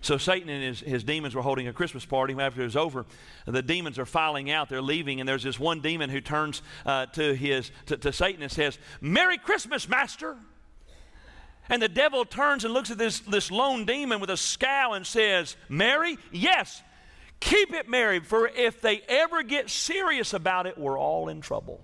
So 0.01 0.17
Satan 0.17 0.49
and 0.49 0.63
his, 0.63 0.81
his 0.81 1.03
demons 1.03 1.33
were 1.33 1.41
holding 1.41 1.67
a 1.67 1.73
Christmas 1.73 2.05
party. 2.05 2.35
After 2.37 2.61
it 2.61 2.65
was 2.65 2.75
over, 2.75 3.05
the 3.47 3.63
demons 3.63 3.97
are 3.97 4.05
filing 4.05 4.51
out. 4.51 4.69
They're 4.69 4.81
leaving, 4.81 5.19
and 5.19 5.27
there's 5.27 5.41
this 5.41 5.59
one 5.59 5.81
demon 5.81 6.11
who 6.11 6.21
turns 6.21 6.61
uh, 6.85 7.07
to, 7.07 7.33
his, 7.33 7.71
to, 7.87 7.97
to 7.97 8.13
Satan 8.13 8.43
and 8.43 8.51
says, 8.51 8.77
Merry 9.01 9.37
Christmas, 9.37 9.89
Master. 9.89 10.35
And 11.69 11.81
the 11.81 11.89
devil 11.89 12.25
turns 12.25 12.65
and 12.65 12.73
looks 12.73 12.91
at 12.91 12.99
this, 12.99 13.21
this 13.21 13.49
lone 13.49 13.85
demon 13.85 14.19
with 14.19 14.29
a 14.29 14.37
scowl 14.37 14.93
and 14.93 15.07
says, 15.07 15.55
Merry? 15.69 16.17
Yes, 16.31 16.83
Keep 17.45 17.75
it 17.75 17.87
married, 17.87 18.25
for 18.25 18.47
if 18.47 18.81
they 18.81 19.01
ever 19.07 19.43
get 19.43 19.69
serious 19.69 20.33
about 20.33 20.65
it, 20.65 20.79
we're 20.79 20.97
all 20.97 21.29
in 21.29 21.41
trouble. 21.41 21.79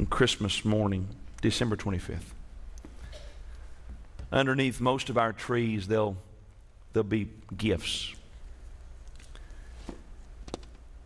On 0.00 0.06
Christmas 0.06 0.64
morning, 0.64 1.06
December 1.40 1.76
25th, 1.76 2.18
underneath 4.32 4.80
most 4.80 5.08
of 5.08 5.16
our 5.16 5.32
trees, 5.32 5.86
there'll, 5.86 6.16
there'll 6.92 7.04
be 7.04 7.28
gifts. 7.56 8.12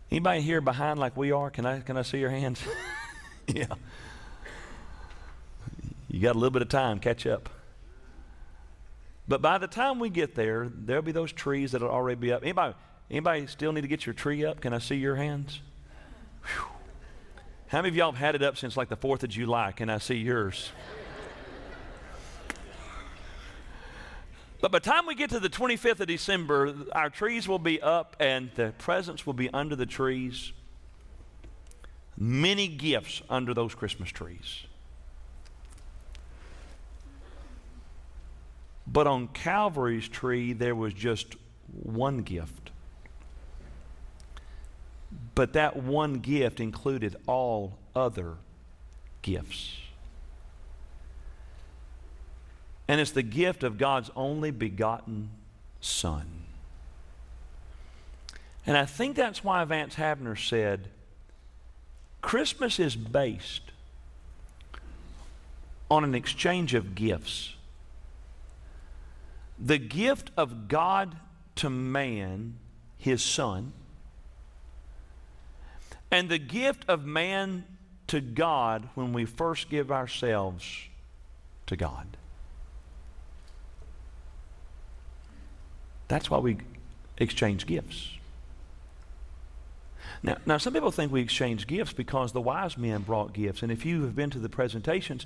Anybody 0.09 0.41
here 0.41 0.59
behind 0.59 0.97
like 0.97 1.15
we 1.15 1.31
are? 1.31 1.51
Can 1.51 1.67
I, 1.67 1.81
can 1.81 1.97
I 1.97 2.01
see 2.01 2.17
your 2.17 2.31
hands? 2.31 2.63
yeah. 3.47 3.67
You 6.07 6.19
got 6.19 6.31
a 6.31 6.39
little 6.39 6.49
bit 6.49 6.63
of 6.63 6.69
time, 6.69 6.97
catch 6.97 7.27
up. 7.27 7.49
But 9.27 9.41
by 9.41 9.57
the 9.57 9.67
time 9.67 9.99
we 9.99 10.09
get 10.09 10.35
there, 10.35 10.69
there'll 10.73 11.01
be 11.01 11.11
those 11.11 11.31
trees 11.31 11.73
that'll 11.73 11.89
already 11.89 12.19
be 12.19 12.31
up. 12.31 12.43
Anybody, 12.43 12.75
anybody 13.11 13.47
still 13.47 13.73
need 13.73 13.81
to 13.81 13.87
get 13.87 14.05
your 14.05 14.13
tree 14.13 14.45
up? 14.45 14.61
Can 14.61 14.73
I 14.73 14.79
see 14.79 14.95
your 14.95 15.15
hands? 15.15 15.61
Whew. 16.43 16.65
How 17.67 17.79
many 17.79 17.89
of 17.89 17.95
y'all 17.95 18.11
have 18.11 18.19
had 18.19 18.35
it 18.35 18.41
up 18.41 18.55
since 18.55 18.77
like 18.77 18.87
the 18.87 18.95
4th 18.95 19.23
of 19.23 19.29
July? 19.29 19.73
Can 19.73 19.89
I 19.89 19.97
see 19.97 20.15
yours? 20.15 20.71
But 24.59 24.71
by 24.71 24.79
the 24.79 24.89
time 24.89 25.05
we 25.05 25.13
get 25.13 25.29
to 25.31 25.39
the 25.39 25.49
25th 25.49 25.99
of 25.99 26.07
December, 26.07 26.73
our 26.93 27.09
trees 27.09 27.47
will 27.47 27.59
be 27.59 27.81
up 27.81 28.15
and 28.19 28.49
the 28.55 28.73
presents 28.77 29.25
will 29.25 29.33
be 29.33 29.49
under 29.53 29.75
the 29.75 29.85
trees. 29.85 30.51
Many 32.17 32.67
gifts 32.67 33.21
under 33.29 33.53
those 33.53 33.75
Christmas 33.75 34.09
trees. 34.09 34.63
But 38.91 39.05
on 39.07 39.27
Calvary's 39.27 40.07
tree, 40.07 40.53
there 40.53 40.75
was 40.75 40.93
just 40.93 41.35
one 41.83 42.19
gift. 42.19 42.71
But 45.35 45.53
that 45.53 45.75
one 45.75 46.15
gift 46.15 46.59
included 46.59 47.15
all 47.27 47.77
other 47.95 48.35
gifts. 49.21 49.77
And 52.87 53.01
it's 53.01 53.11
the 53.11 53.23
gift 53.23 53.63
of 53.63 53.77
God's 53.77 54.09
only 54.15 54.51
begotten 54.51 55.29
Son. 55.81 56.43
And 58.65 58.77
I 58.77 58.85
think 58.85 59.15
that's 59.15 59.43
why 59.43 59.63
Vance 59.65 59.95
Havner 59.95 60.37
said 60.37 60.89
Christmas 62.21 62.79
is 62.79 62.95
based 62.95 63.71
on 65.89 66.03
an 66.03 66.15
exchange 66.15 66.73
of 66.73 66.95
gifts. 66.95 67.56
The 69.59 69.77
gift 69.77 70.31
of 70.37 70.67
God 70.67 71.15
to 71.55 71.69
man, 71.69 72.57
his 72.97 73.23
Son, 73.23 73.73
and 76.11 76.29
the 76.29 76.37
gift 76.37 76.85
of 76.87 77.05
man 77.05 77.65
to 78.07 78.21
God 78.21 78.87
when 78.95 79.13
we 79.13 79.25
first 79.25 79.69
give 79.69 79.91
ourselves 79.91 80.63
to 81.65 81.75
God. 81.75 82.07
That's 86.07 86.29
why 86.29 86.37
we 86.37 86.57
exchange 87.17 87.65
gifts. 87.65 88.11
Now, 90.23 90.37
now, 90.45 90.57
some 90.57 90.73
people 90.73 90.91
think 90.91 91.11
we 91.11 91.21
exchange 91.21 91.67
gifts 91.67 91.93
because 91.93 92.31
the 92.31 92.41
wise 92.41 92.77
men 92.77 93.01
brought 93.01 93.33
gifts. 93.33 93.61
And 93.61 93.71
if 93.71 93.85
you 93.85 94.03
have 94.03 94.15
been 94.15 94.29
to 94.31 94.39
the 94.39 94.49
presentations, 94.49 95.25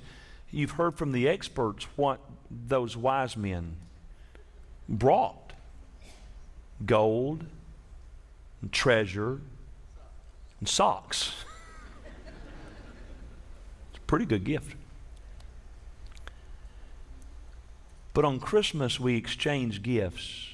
you've 0.50 0.72
heard 0.72 0.96
from 0.96 1.12
the 1.12 1.28
experts 1.28 1.86
what 1.96 2.18
those 2.50 2.96
wise 2.96 3.36
men 3.36 3.76
brought 4.88 5.52
gold, 6.84 7.44
and 8.60 8.72
treasure, 8.72 9.40
and 10.60 10.68
socks. 10.68 11.32
it's 13.90 13.98
a 13.98 14.06
pretty 14.06 14.24
good 14.24 14.44
gift. 14.44 14.76
But 18.14 18.24
on 18.24 18.40
Christmas, 18.40 19.00
we 19.00 19.16
exchange 19.16 19.82
gifts 19.82 20.48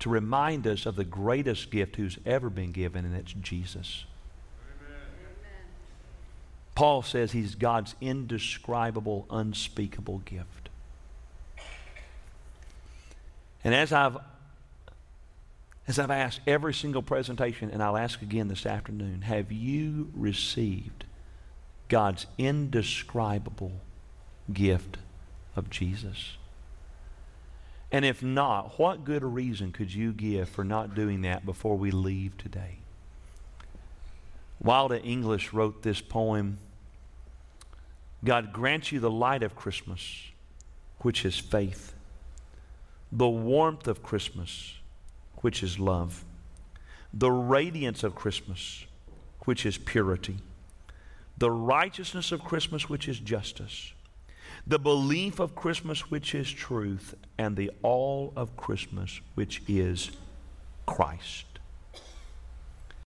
to 0.00 0.08
remind 0.08 0.66
us 0.66 0.86
of 0.86 0.96
the 0.96 1.04
greatest 1.04 1.70
gift 1.70 1.96
who's 1.96 2.18
ever 2.26 2.50
been 2.50 2.72
given, 2.72 3.04
and 3.04 3.14
it's 3.14 3.32
Jesus. 3.32 4.04
Paul 6.74 7.02
says 7.02 7.32
he's 7.32 7.54
God's 7.54 7.94
indescribable, 8.00 9.26
unspeakable 9.30 10.18
gift. 10.24 10.59
And 13.64 13.74
as 13.74 13.92
I've 13.92 14.16
as 15.88 15.98
I've 15.98 16.10
asked 16.10 16.40
every 16.46 16.72
single 16.72 17.02
presentation, 17.02 17.70
and 17.70 17.82
I'll 17.82 17.96
ask 17.96 18.22
again 18.22 18.46
this 18.46 18.64
afternoon, 18.64 19.22
have 19.22 19.50
you 19.50 20.12
received 20.14 21.04
God's 21.88 22.26
indescribable 22.38 23.72
gift 24.52 24.98
of 25.56 25.68
Jesus? 25.68 26.36
And 27.90 28.04
if 28.04 28.22
not, 28.22 28.78
what 28.78 29.04
good 29.04 29.24
reason 29.24 29.72
could 29.72 29.92
you 29.92 30.12
give 30.12 30.48
for 30.48 30.62
not 30.62 30.94
doing 30.94 31.22
that 31.22 31.44
before 31.44 31.76
we 31.76 31.90
leave 31.90 32.38
today? 32.38 32.78
Wilda 34.60 35.02
English 35.02 35.52
wrote 35.52 35.82
this 35.82 36.00
poem 36.00 36.58
God 38.22 38.52
grants 38.52 38.92
you 38.92 39.00
the 39.00 39.10
light 39.10 39.42
of 39.42 39.56
Christmas, 39.56 40.30
which 40.98 41.24
is 41.24 41.38
faith, 41.38 41.94
the 43.12 43.28
warmth 43.28 43.88
of 43.88 44.02
Christmas, 44.02 44.74
which 45.36 45.62
is 45.62 45.78
love, 45.78 46.24
the 47.12 47.30
radiance 47.30 48.04
of 48.04 48.14
Christmas, 48.14 48.84
which 49.44 49.66
is 49.66 49.78
purity, 49.78 50.38
the 51.38 51.50
righteousness 51.50 52.32
of 52.32 52.44
Christmas, 52.44 52.88
which 52.88 53.08
is 53.08 53.18
justice 53.18 53.92
the 54.66 54.78
belief 54.78 55.40
of 55.40 55.54
Christmas, 55.54 56.10
which 56.10 56.34
is 56.34 56.50
truth, 56.50 57.14
and 57.38 57.56
the 57.56 57.70
all 57.82 58.32
of 58.36 58.56
Christmas, 58.56 59.20
which 59.34 59.62
is 59.68 60.10
Christ. 60.86 61.46